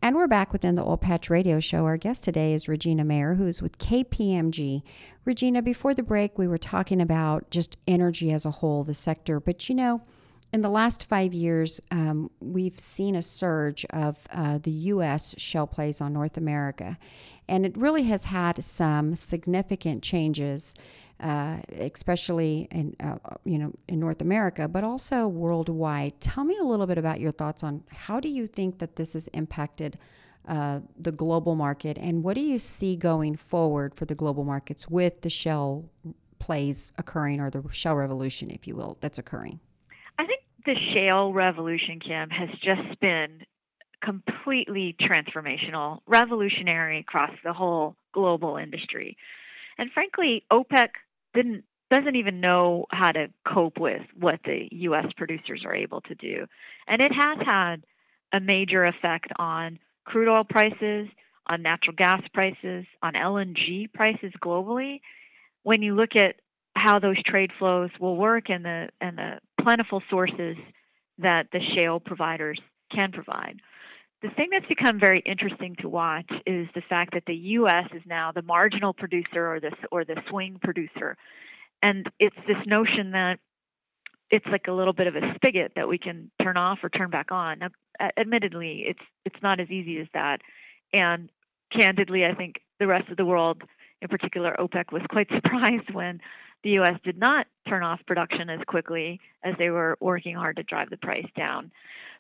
And 0.07 0.15
we're 0.15 0.29
back 0.29 0.53
within 0.53 0.77
the 0.77 0.85
Oil 0.85 0.97
Patch 0.97 1.29
Radio 1.31 1.59
Show. 1.59 1.85
Our 1.85 1.97
guest 1.97 2.23
today 2.23 2.53
is 2.53 2.69
Regina 2.69 3.05
Mayer, 3.05 3.35
who's 3.35 3.61
with 3.61 3.79
KPMG. 3.79 4.83
Regina, 5.25 5.63
before 5.63 5.95
the 5.95 6.05
break, 6.05 6.39
we 6.39 6.47
were 6.47 6.59
talking 6.59 7.01
about 7.01 7.51
just 7.51 7.77
energy 7.89 8.31
as 8.31 8.45
a 8.45 8.53
whole, 8.53 8.85
the 8.85 8.95
sector. 8.95 9.41
But 9.41 9.69
you 9.69 9.75
know, 9.75 10.03
in 10.53 10.61
the 10.61 10.71
last 10.71 11.09
five 11.09 11.35
years, 11.35 11.81
um, 11.91 12.31
we've 12.39 12.79
seen 12.79 13.17
a 13.17 13.21
surge 13.21 13.85
of 13.91 14.29
uh, 14.33 14.59
the 14.59 14.71
U.S. 14.71 15.35
shale 15.39 15.67
plays 15.67 16.01
on 16.01 16.13
North 16.13 16.37
America, 16.37 16.99
and 17.49 17.67
it 17.67 17.77
really 17.77 18.05
has 18.05 18.27
had 18.27 18.63
some 18.63 19.17
significant 19.17 20.05
changes, 20.05 20.77
uh, 21.21 21.59
especially 21.79 22.69
in 22.71 22.95
uh, 23.01 23.17
you 23.45 23.59
know 23.59 23.73
in 23.89 23.99
North 24.01 24.21
America, 24.21 24.69
but 24.69 24.85
also 24.85 25.27
worldwide. 25.27 26.21
Tell 26.21 26.45
me 26.45 26.57
a 26.61 26.65
little 26.65 26.87
bit 26.87 26.99
about 26.99 27.21
your 27.21 27.33
thoughts 27.33 27.65
on 27.65 27.85
how 27.89 28.21
do 28.21 28.29
you 28.29 28.47
think 28.47 28.79
that 28.79 28.97
this 28.97 29.15
has 29.15 29.29
impacted 29.29 29.99
uh, 30.47 30.81
the 30.99 31.13
global 31.13 31.55
market, 31.55 31.97
and 31.99 32.23
what 32.23 32.35
do 32.35 32.43
you 32.43 32.59
see 32.59 32.97
going 32.97 33.35
forward 33.35 33.95
for 33.95 34.05
the 34.05 34.15
global 34.15 34.45
markets 34.45 34.89
with 34.89 35.23
the 35.23 35.31
shale 35.31 35.89
plays 36.39 36.93
occurring, 36.99 37.41
or 37.41 37.51
the 37.51 37.65
shale 37.71 37.97
revolution, 37.97 38.51
if 38.51 38.67
you 38.67 38.77
will, 38.77 38.99
that's 39.01 39.19
occurring? 39.19 39.59
I 40.19 40.27
think 40.27 40.43
the 40.67 40.77
shale 40.93 41.33
revolution, 41.33 41.99
Kim, 41.99 42.29
has 42.31 42.51
just 42.63 43.01
been 43.01 43.41
completely 44.03 44.95
transformational, 45.01 46.01
revolutionary 46.07 47.01
across 47.01 47.33
the 47.43 47.53
whole 47.53 47.97
global 48.13 48.57
industry. 48.57 49.17
And 49.79 49.91
frankly, 49.93 50.45
OPEC 50.53 50.89
didn't 51.37 51.65
doesn't 51.91 52.17
even 52.17 52.41
know 52.41 52.87
how 52.91 53.13
to 53.13 53.29
cope 53.47 53.79
with 53.79 54.03
what 54.19 54.41
the 54.45 54.69
US 54.73 55.07
producers 55.17 55.63
are 55.65 55.75
able 55.75 56.01
to 56.03 56.15
do. 56.17 56.47
And 56.89 57.01
it 57.01 57.13
has 57.13 57.39
had 57.47 57.77
a 58.33 58.41
major 58.41 58.85
effect 58.85 59.29
on 59.39 59.79
crude 60.05 60.29
oil 60.29 60.43
prices, 60.43 61.09
on 61.47 61.63
natural 61.63 61.95
gas 61.97 62.23
prices, 62.35 62.87
on 63.03 63.13
LNG 63.13 63.93
prices 63.93 64.33
globally. 64.45 65.01
When 65.63 65.83
you 65.83 65.95
look 65.95 66.17
at 66.17 66.37
how 66.75 66.99
those 66.99 67.23
trade 67.23 67.51
flows 67.59 67.91
will 68.01 68.17
work 68.17 68.51
and 68.51 68.65
the 68.65 68.89
and 69.01 69.19
the 69.19 69.39
plentiful 69.63 70.03
sources 70.11 70.57
that 71.19 71.47
the 71.53 71.61
shale 71.75 72.01
providers 72.01 72.61
can 72.93 73.13
provide. 73.13 73.61
The 74.23 74.31
thing 74.31 74.49
that's 74.51 74.67
become 74.67 74.99
very 74.99 75.21
interesting 75.21 75.77
to 75.81 75.89
watch 75.89 76.31
is 76.47 76.67
the 76.75 76.83
fact 76.89 77.13
that 77.13 77.25
the 77.27 77.35
U.S. 77.35 77.87
is 77.95 78.03
now 78.07 78.33
the 78.33 78.43
marginal 78.43 78.95
producer 78.95 79.47
or 79.47 79.61
the 79.61 79.73
or 79.93 80.05
the 80.05 80.17
swing 80.31 80.59
producer, 80.63 81.17
and 81.83 82.09
it's 82.19 82.37
this 82.47 82.57
notion 82.67 83.11
that 83.13 83.39
it's 84.31 84.47
like 84.47 84.67
a 84.69 84.73
little 84.73 84.93
bit 84.93 85.07
of 85.07 85.17
a 85.17 85.35
spigot 85.37 85.73
that 85.77 85.89
we 85.89 85.99
can 85.99 86.31
turn 86.43 86.57
off 86.57 86.79
or 86.83 86.89
turn 86.89 87.11
back 87.11 87.31
on. 87.31 87.59
Now, 87.59 87.69
admittedly, 88.17 88.85
it's 88.89 89.03
it's 89.25 89.43
not 89.43 89.61
as 89.61 89.71
easy 89.71 89.99
as 90.01 90.07
that. 90.15 90.41
And 90.93 91.31
candidly, 91.77 92.25
I 92.25 92.35
think 92.35 92.57
the 92.81 92.87
rest 92.87 93.11
of 93.11 93.17
the 93.17 93.25
world, 93.25 93.63
in 94.01 94.09
particular 94.09 94.57
OPEC, 94.59 94.93
was 94.93 95.03
quite 95.11 95.29
surprised 95.35 95.93
when 95.93 96.21
the 96.65 96.71
U.S. 96.71 96.99
did 97.05 97.19
not 97.19 97.47
turn 97.69 97.83
off 97.83 98.01
production 98.07 98.51
as 98.51 98.61
quickly 98.67 99.21
as 99.45 99.55
they 99.59 99.71
were 99.71 99.97
working 100.01 100.35
hard 100.35 100.57
to 100.57 100.63
drive 100.63 100.91
the 100.91 100.97
price 100.97 101.29
down. 101.37 101.71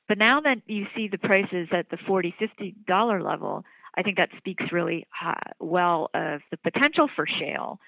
But 0.09 0.19
now 0.19 0.40
that 0.40 0.62
you 0.66 0.87
see 0.95 1.09
the 1.09 1.19
prices 1.19 1.69
at 1.73 1.90
the 1.90 1.99
40 2.07 2.35
50 2.38 2.75
dollar 2.87 3.23
level, 3.23 3.64
I 3.97 4.03
think 4.03 4.19
that 4.19 4.31
speaks 4.37 4.64
really 4.73 5.07
well 5.59 6.11
of 6.14 6.40
the 6.51 6.57
potential 6.59 7.09
for 7.14 7.27
shale 7.27 7.81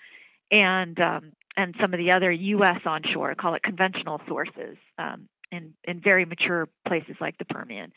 and 0.51 0.99
um, 1.01 1.33
and 1.57 1.75
some 1.81 1.93
of 1.93 1.99
the 1.99 2.13
other 2.13 2.31
U.S. 2.31 2.81
onshore, 2.87 3.35
call 3.35 3.55
it 3.55 3.63
conventional 3.63 4.21
sources, 4.29 4.77
um, 4.99 5.29
in 5.51 5.75
in 5.85 6.01
very 6.01 6.25
mature 6.25 6.69
places 6.87 7.17
like 7.21 7.37
the 7.39 7.45
Permian. 7.45 7.93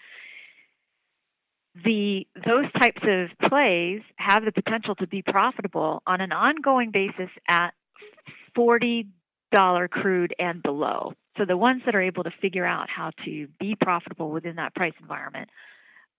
The 1.86 2.28
those 2.36 2.66
types 2.80 3.02
of 3.04 3.50
plays 3.50 4.02
have 4.18 4.44
the 4.44 4.52
potential 4.52 4.96
to 4.96 5.08
be 5.08 5.22
profitable 5.22 6.04
on 6.06 6.20
an 6.20 6.32
ongoing 6.32 6.92
basis 6.92 7.30
at 7.48 7.74
forty 8.56 9.08
dollar 9.52 9.88
crude 9.88 10.34
and 10.38 10.62
below. 10.62 11.14
So 11.38 11.46
the 11.46 11.58
ones 11.58 11.82
that 11.86 11.96
are 11.96 12.02
able 12.02 12.24
to 12.24 12.32
figure 12.42 12.66
out 12.66 12.90
how 12.90 13.12
to 13.26 13.48
be 13.60 13.76
profitable 13.80 14.32
within 14.32 14.58
that 14.58 14.76
price 14.76 14.94
environment, 15.00 15.50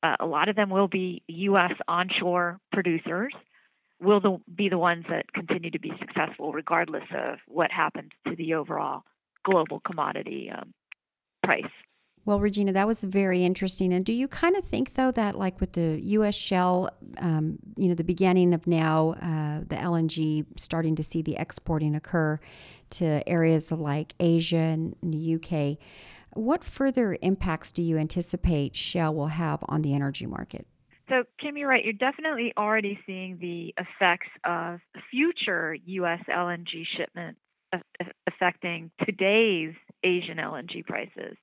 uh, 0.02 0.16
a 0.20 0.26
lot 0.26 0.48
of 0.48 0.56
them 0.56 0.70
will 0.70 0.88
be 0.88 1.22
U.S. 1.28 1.72
onshore 1.86 2.58
producers 2.72 3.32
will 4.00 4.20
the, 4.20 4.38
be 4.52 4.68
the 4.68 4.78
ones 4.78 5.04
that 5.08 5.32
continue 5.32 5.70
to 5.70 5.78
be 5.78 5.92
successful 5.98 6.52
regardless 6.52 7.04
of 7.16 7.38
what 7.46 7.70
happens 7.70 8.10
to 8.26 8.34
the 8.34 8.54
overall 8.54 9.02
global 9.44 9.80
commodity 9.80 10.50
um, 10.50 10.74
price. 11.42 11.64
Well, 12.24 12.38
Regina, 12.38 12.72
that 12.72 12.86
was 12.86 13.02
very 13.02 13.44
interesting. 13.44 13.92
And 13.92 14.04
do 14.04 14.12
you 14.12 14.28
kind 14.28 14.56
of 14.56 14.64
think, 14.64 14.94
though, 14.94 15.10
that 15.10 15.34
like 15.34 15.60
with 15.60 15.72
the 15.72 15.98
U.S. 16.02 16.36
shale, 16.36 16.88
um, 17.18 17.58
you 17.76 17.88
know, 17.88 17.94
the 17.94 18.04
beginning 18.04 18.54
of 18.54 18.66
now 18.66 19.14
uh, 19.20 19.60
the 19.66 19.76
LNG 19.76 20.46
starting 20.56 20.94
to 20.96 21.02
see 21.02 21.22
the 21.22 21.36
exporting 21.36 21.96
occur 21.96 22.38
to 22.90 23.28
areas 23.28 23.72
of 23.72 23.80
like 23.80 24.14
Asia 24.20 24.56
and 24.56 24.94
the 25.02 25.34
UK, 25.34 25.78
what 26.34 26.62
further 26.62 27.16
impacts 27.22 27.72
do 27.72 27.82
you 27.82 27.98
anticipate 27.98 28.76
shale 28.76 29.14
will 29.14 29.26
have 29.26 29.64
on 29.68 29.82
the 29.82 29.92
energy 29.92 30.26
market? 30.26 30.66
So, 31.08 31.24
Kim, 31.40 31.56
you're 31.56 31.68
right. 31.68 31.84
You're 31.84 31.92
definitely 31.92 32.52
already 32.56 32.98
seeing 33.04 33.38
the 33.38 33.74
effects 33.76 34.28
of 34.44 34.78
future 35.10 35.74
U.S. 35.84 36.20
LNG 36.28 36.84
shipments 36.96 37.40
affecting 38.26 38.90
today's 39.04 39.74
Asian 40.04 40.36
LNG 40.36 40.84
prices. 40.84 41.36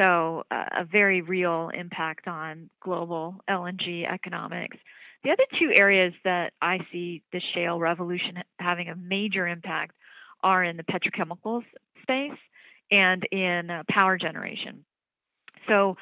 So, 0.00 0.44
uh, 0.50 0.64
a 0.80 0.84
very 0.84 1.20
real 1.22 1.70
impact 1.74 2.28
on 2.28 2.70
global 2.80 3.36
LNG 3.50 4.10
economics. 4.10 4.76
The 5.24 5.30
other 5.30 5.44
two 5.58 5.72
areas 5.76 6.12
that 6.24 6.52
I 6.60 6.78
see 6.90 7.22
the 7.32 7.40
shale 7.54 7.78
revolution 7.78 8.38
having 8.58 8.88
a 8.88 8.96
major 8.96 9.46
impact 9.46 9.94
are 10.42 10.64
in 10.64 10.76
the 10.76 10.84
petrochemicals 10.84 11.64
space 12.02 12.38
and 12.90 13.22
in 13.30 13.70
uh, 13.70 13.82
power 13.88 14.18
generation. 14.18 14.84
So, 15.68 15.96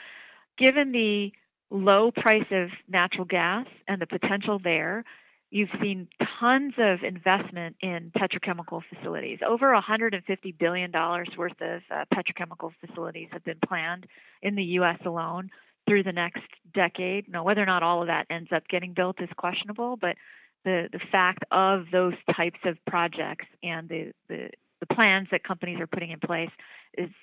given 0.58 0.92
the 0.92 1.32
low 1.70 2.10
price 2.10 2.46
of 2.50 2.68
natural 2.88 3.24
gas 3.24 3.66
and 3.88 4.00
the 4.00 4.06
potential 4.06 4.58
there, 4.62 5.04
You've 5.50 5.70
seen 5.82 6.06
tons 6.38 6.74
of 6.78 7.02
investment 7.02 7.76
in 7.80 8.12
petrochemical 8.16 8.82
facilities. 8.88 9.40
Over 9.46 9.74
$150 9.74 10.22
billion 10.58 10.92
worth 10.92 11.60
of 11.60 11.82
uh, 11.90 12.04
petrochemical 12.14 12.70
facilities 12.80 13.28
have 13.32 13.44
been 13.44 13.58
planned 13.66 14.06
in 14.42 14.54
the 14.54 14.62
U.S. 14.62 14.98
alone 15.04 15.50
through 15.88 16.04
the 16.04 16.12
next 16.12 16.42
decade. 16.72 17.28
Now, 17.28 17.42
whether 17.42 17.60
or 17.60 17.66
not 17.66 17.82
all 17.82 18.00
of 18.00 18.06
that 18.06 18.26
ends 18.30 18.50
up 18.54 18.68
getting 18.68 18.94
built 18.94 19.20
is 19.20 19.28
questionable, 19.36 19.96
but 19.96 20.14
the, 20.64 20.88
the 20.92 21.00
fact 21.10 21.42
of 21.50 21.86
those 21.90 22.14
types 22.36 22.60
of 22.64 22.76
projects 22.86 23.46
and 23.62 23.88
the, 23.88 24.12
the, 24.28 24.50
the 24.78 24.94
plans 24.94 25.28
that 25.32 25.42
companies 25.42 25.80
are 25.80 25.88
putting 25.88 26.10
in 26.12 26.20
place 26.20 26.50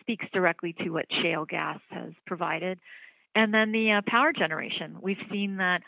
speaks 0.01 0.25
directly 0.33 0.73
to 0.83 0.89
what 0.89 1.05
shale 1.21 1.45
gas 1.45 1.79
has 1.91 2.11
provided. 2.25 2.79
And 3.35 3.53
then 3.53 3.71
the 3.71 3.91
uh, 3.91 4.01
power 4.05 4.33
generation. 4.33 4.97
We've 5.01 5.17
seen 5.31 5.57
that 5.57 5.81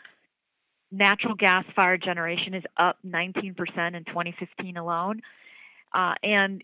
natural 0.90 1.34
gas 1.34 1.64
fired 1.74 2.02
generation 2.02 2.54
is 2.54 2.64
up 2.76 2.98
19% 3.06 3.36
in 3.36 4.04
2015 4.04 4.76
alone. 4.76 5.20
Uh, 5.94 6.14
and 6.22 6.62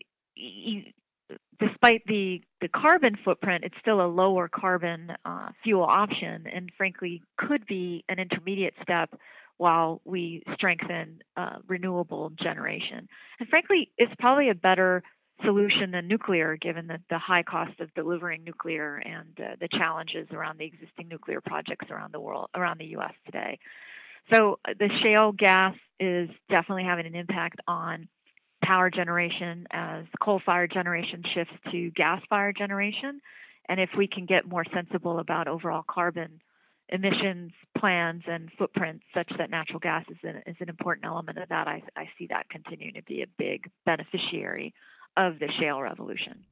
despite 1.59 2.03
the, 2.05 2.41
the 2.61 2.67
carbon 2.67 3.17
footprint, 3.23 3.63
it's 3.63 3.75
still 3.79 4.01
a 4.01 4.07
lower 4.07 4.47
carbon 4.47 5.13
uh, 5.25 5.49
fuel 5.63 5.83
option 5.83 6.45
and 6.53 6.71
frankly 6.77 7.21
could 7.37 7.65
be 7.65 8.03
an 8.09 8.19
intermediate 8.19 8.73
step 8.81 9.09
while 9.57 10.01
we 10.05 10.43
strengthen 10.53 11.19
uh, 11.35 11.57
renewable 11.67 12.31
generation. 12.41 13.07
And 13.39 13.49
frankly, 13.49 13.91
it's 13.97 14.13
probably 14.19 14.49
a 14.49 14.55
better 14.55 15.01
solution 15.43 15.91
than 15.91 16.07
nuclear 16.07 16.57
given 16.57 16.87
the, 16.87 16.97
the 17.09 17.19
high 17.19 17.43
cost 17.43 17.79
of 17.79 17.93
delivering 17.93 18.43
nuclear 18.43 18.97
and 18.97 19.39
uh, 19.39 19.55
the 19.59 19.67
challenges 19.67 20.27
around 20.31 20.59
the 20.59 20.65
existing 20.65 21.07
nuclear 21.07 21.41
projects 21.41 21.87
around 21.91 22.13
the 22.13 22.19
world, 22.19 22.49
around 22.55 22.79
the 22.79 22.85
U.S. 22.85 23.13
today. 23.25 23.59
So 24.33 24.59
uh, 24.67 24.73
the 24.77 24.89
shale 25.03 25.31
gas 25.31 25.75
is 25.99 26.29
definitely 26.49 26.83
having 26.83 27.05
an 27.05 27.15
impact 27.15 27.59
on 27.67 28.07
power 28.63 28.89
generation 28.89 29.67
as 29.71 30.05
coal 30.21 30.41
fired 30.45 30.71
generation 30.73 31.23
shifts 31.33 31.53
to 31.71 31.91
gas 31.91 32.21
fired 32.29 32.57
generation. 32.57 33.21
And 33.69 33.79
if 33.79 33.89
we 33.97 34.07
can 34.07 34.25
get 34.25 34.47
more 34.47 34.65
sensible 34.73 35.19
about 35.19 35.47
overall 35.47 35.83
carbon 35.87 36.41
emissions 36.89 37.51
plans 37.77 38.23
and 38.27 38.49
footprints 38.57 39.03
such 39.13 39.29
that 39.37 39.49
natural 39.49 39.79
gas 39.79 40.05
is 40.09 40.17
an, 40.23 40.41
is 40.45 40.55
an 40.59 40.69
important 40.69 41.05
element 41.05 41.37
of 41.37 41.49
that, 41.49 41.67
I, 41.67 41.83
I 41.95 42.09
see 42.17 42.27
that 42.29 42.49
continuing 42.49 42.93
to 42.93 43.03
be 43.03 43.21
a 43.21 43.27
big 43.37 43.69
beneficiary 43.85 44.73
of 45.17 45.39
the 45.39 45.49
shale 45.59 45.81
revolution. 45.81 46.45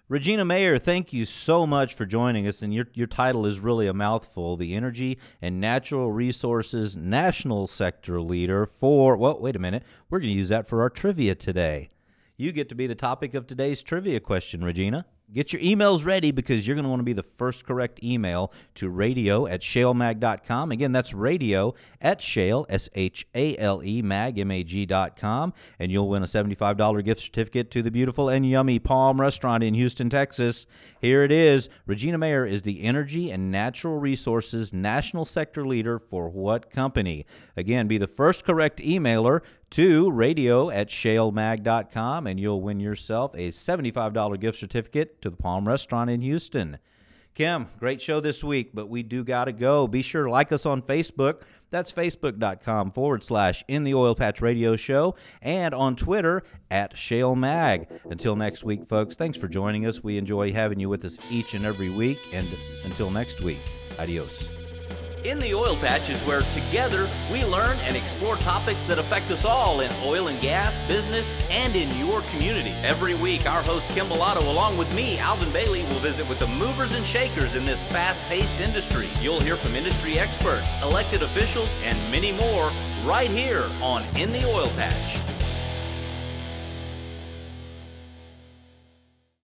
Regina 0.08 0.44
Mayer, 0.44 0.78
thank 0.78 1.12
you 1.12 1.24
so 1.24 1.66
much 1.66 1.94
for 1.94 2.06
joining 2.06 2.46
us. 2.46 2.62
And 2.62 2.72
your, 2.72 2.86
your 2.94 3.08
title 3.08 3.44
is 3.44 3.58
really 3.58 3.88
a 3.88 3.92
mouthful 3.92 4.56
the 4.56 4.72
Energy 4.72 5.18
and 5.42 5.60
Natural 5.60 6.12
Resources 6.12 6.94
National 6.94 7.66
Sector 7.66 8.20
Leader 8.20 8.66
for, 8.66 9.16
well, 9.16 9.40
wait 9.40 9.56
a 9.56 9.58
minute. 9.58 9.82
We're 10.08 10.20
going 10.20 10.30
to 10.30 10.36
use 10.36 10.50
that 10.50 10.68
for 10.68 10.80
our 10.80 10.90
trivia 10.90 11.34
today. 11.34 11.90
You 12.36 12.52
get 12.52 12.68
to 12.68 12.76
be 12.76 12.86
the 12.86 12.94
topic 12.94 13.34
of 13.34 13.48
today's 13.48 13.82
trivia 13.82 14.20
question, 14.20 14.62
Regina. 14.62 15.06
Get 15.32 15.52
your 15.52 15.60
emails 15.60 16.06
ready 16.06 16.30
because 16.30 16.66
you're 16.66 16.76
going 16.76 16.84
to 16.84 16.88
want 16.88 17.00
to 17.00 17.04
be 17.04 17.12
the 17.12 17.20
first 17.20 17.66
correct 17.66 18.02
email 18.04 18.52
to 18.76 18.88
radio 18.88 19.48
at 19.48 19.60
shalemag.com. 19.60 20.70
Again, 20.70 20.92
that's 20.92 21.12
radio 21.12 21.74
at 22.00 22.20
shale, 22.20 22.64
S 22.68 22.88
H 22.94 23.26
A 23.34 23.56
L 23.56 23.82
E, 23.82 24.02
mag, 24.02 24.38
M 24.38 24.52
A 24.52 24.62
G.com. 24.62 25.52
And 25.80 25.90
you'll 25.90 26.08
win 26.08 26.22
a 26.22 26.26
$75 26.26 27.04
gift 27.04 27.20
certificate 27.20 27.72
to 27.72 27.82
the 27.82 27.90
beautiful 27.90 28.28
and 28.28 28.48
yummy 28.48 28.78
Palm 28.78 29.20
Restaurant 29.20 29.64
in 29.64 29.74
Houston, 29.74 30.08
Texas. 30.08 30.64
Here 31.00 31.24
it 31.24 31.32
is 31.32 31.68
Regina 31.86 32.18
Mayer 32.18 32.46
is 32.46 32.62
the 32.62 32.84
Energy 32.84 33.32
and 33.32 33.50
Natural 33.50 33.98
Resources 33.98 34.72
National 34.72 35.24
Sector 35.24 35.66
Leader 35.66 35.98
for 35.98 36.28
what 36.28 36.70
company? 36.70 37.26
Again, 37.56 37.88
be 37.88 37.98
the 37.98 38.06
first 38.06 38.44
correct 38.44 38.78
emailer 38.78 39.40
to 39.70 40.10
radio 40.10 40.70
at 40.70 40.88
shalemag.com 40.88 42.26
and 42.26 42.38
you'll 42.40 42.60
win 42.60 42.80
yourself 42.80 43.34
a 43.34 43.50
$75 43.50 44.40
gift 44.40 44.58
certificate 44.58 45.20
to 45.22 45.30
the 45.30 45.36
Palm 45.36 45.66
Restaurant 45.66 46.10
in 46.10 46.20
Houston. 46.20 46.78
Kim, 47.36 47.66
great 47.78 48.00
show 48.00 48.18
this 48.18 48.42
week, 48.42 48.70
but 48.72 48.88
we 48.88 49.02
do 49.02 49.22
got 49.22 49.44
to 49.44 49.52
go. 49.52 49.86
Be 49.86 50.00
sure 50.00 50.24
to 50.24 50.30
like 50.30 50.52
us 50.52 50.64
on 50.64 50.80
Facebook. 50.80 51.42
That's 51.68 51.92
facebook.com 51.92 52.92
forward 52.92 53.22
slash 53.22 53.62
in 53.68 53.84
the 53.84 53.92
oil 53.92 54.14
patch 54.14 54.40
radio 54.40 54.74
show 54.74 55.16
and 55.42 55.74
on 55.74 55.96
Twitter 55.96 56.44
at 56.70 56.96
Shale 56.96 57.36
Mag. 57.36 57.88
Until 58.08 58.36
next 58.36 58.64
week, 58.64 58.84
folks, 58.84 59.16
thanks 59.16 59.36
for 59.36 59.48
joining 59.48 59.84
us. 59.84 60.02
We 60.02 60.16
enjoy 60.16 60.52
having 60.52 60.80
you 60.80 60.88
with 60.88 61.04
us 61.04 61.18
each 61.28 61.52
and 61.52 61.66
every 61.66 61.90
week. 61.90 62.30
And 62.32 62.48
until 62.86 63.10
next 63.10 63.42
week, 63.42 63.60
adios. 63.98 64.65
In 65.26 65.40
the 65.40 65.54
Oil 65.54 65.76
Patch 65.76 66.08
is 66.08 66.22
where 66.22 66.42
together 66.54 67.10
we 67.32 67.44
learn 67.44 67.80
and 67.80 67.96
explore 67.96 68.36
topics 68.36 68.84
that 68.84 69.00
affect 69.00 69.28
us 69.32 69.44
all 69.44 69.80
in 69.80 69.90
oil 70.04 70.28
and 70.28 70.40
gas, 70.40 70.78
business, 70.86 71.32
and 71.50 71.74
in 71.74 71.92
your 71.98 72.22
community. 72.30 72.70
Every 72.84 73.14
week, 73.14 73.44
our 73.44 73.60
host 73.60 73.88
Kim 73.88 74.06
Bellotto, 74.06 74.46
along 74.46 74.78
with 74.78 74.94
me, 74.94 75.18
Alvin 75.18 75.52
Bailey, 75.52 75.82
will 75.82 75.98
visit 75.98 76.28
with 76.28 76.38
the 76.38 76.46
movers 76.46 76.94
and 76.94 77.04
shakers 77.04 77.56
in 77.56 77.64
this 77.64 77.82
fast 77.82 78.22
paced 78.28 78.60
industry. 78.60 79.08
You'll 79.20 79.40
hear 79.40 79.56
from 79.56 79.74
industry 79.74 80.16
experts, 80.16 80.72
elected 80.80 81.24
officials, 81.24 81.74
and 81.82 81.98
many 82.12 82.30
more 82.30 82.70
right 83.04 83.28
here 83.28 83.68
on 83.82 84.04
In 84.16 84.30
the 84.30 84.48
Oil 84.48 84.68
Patch. 84.76 85.35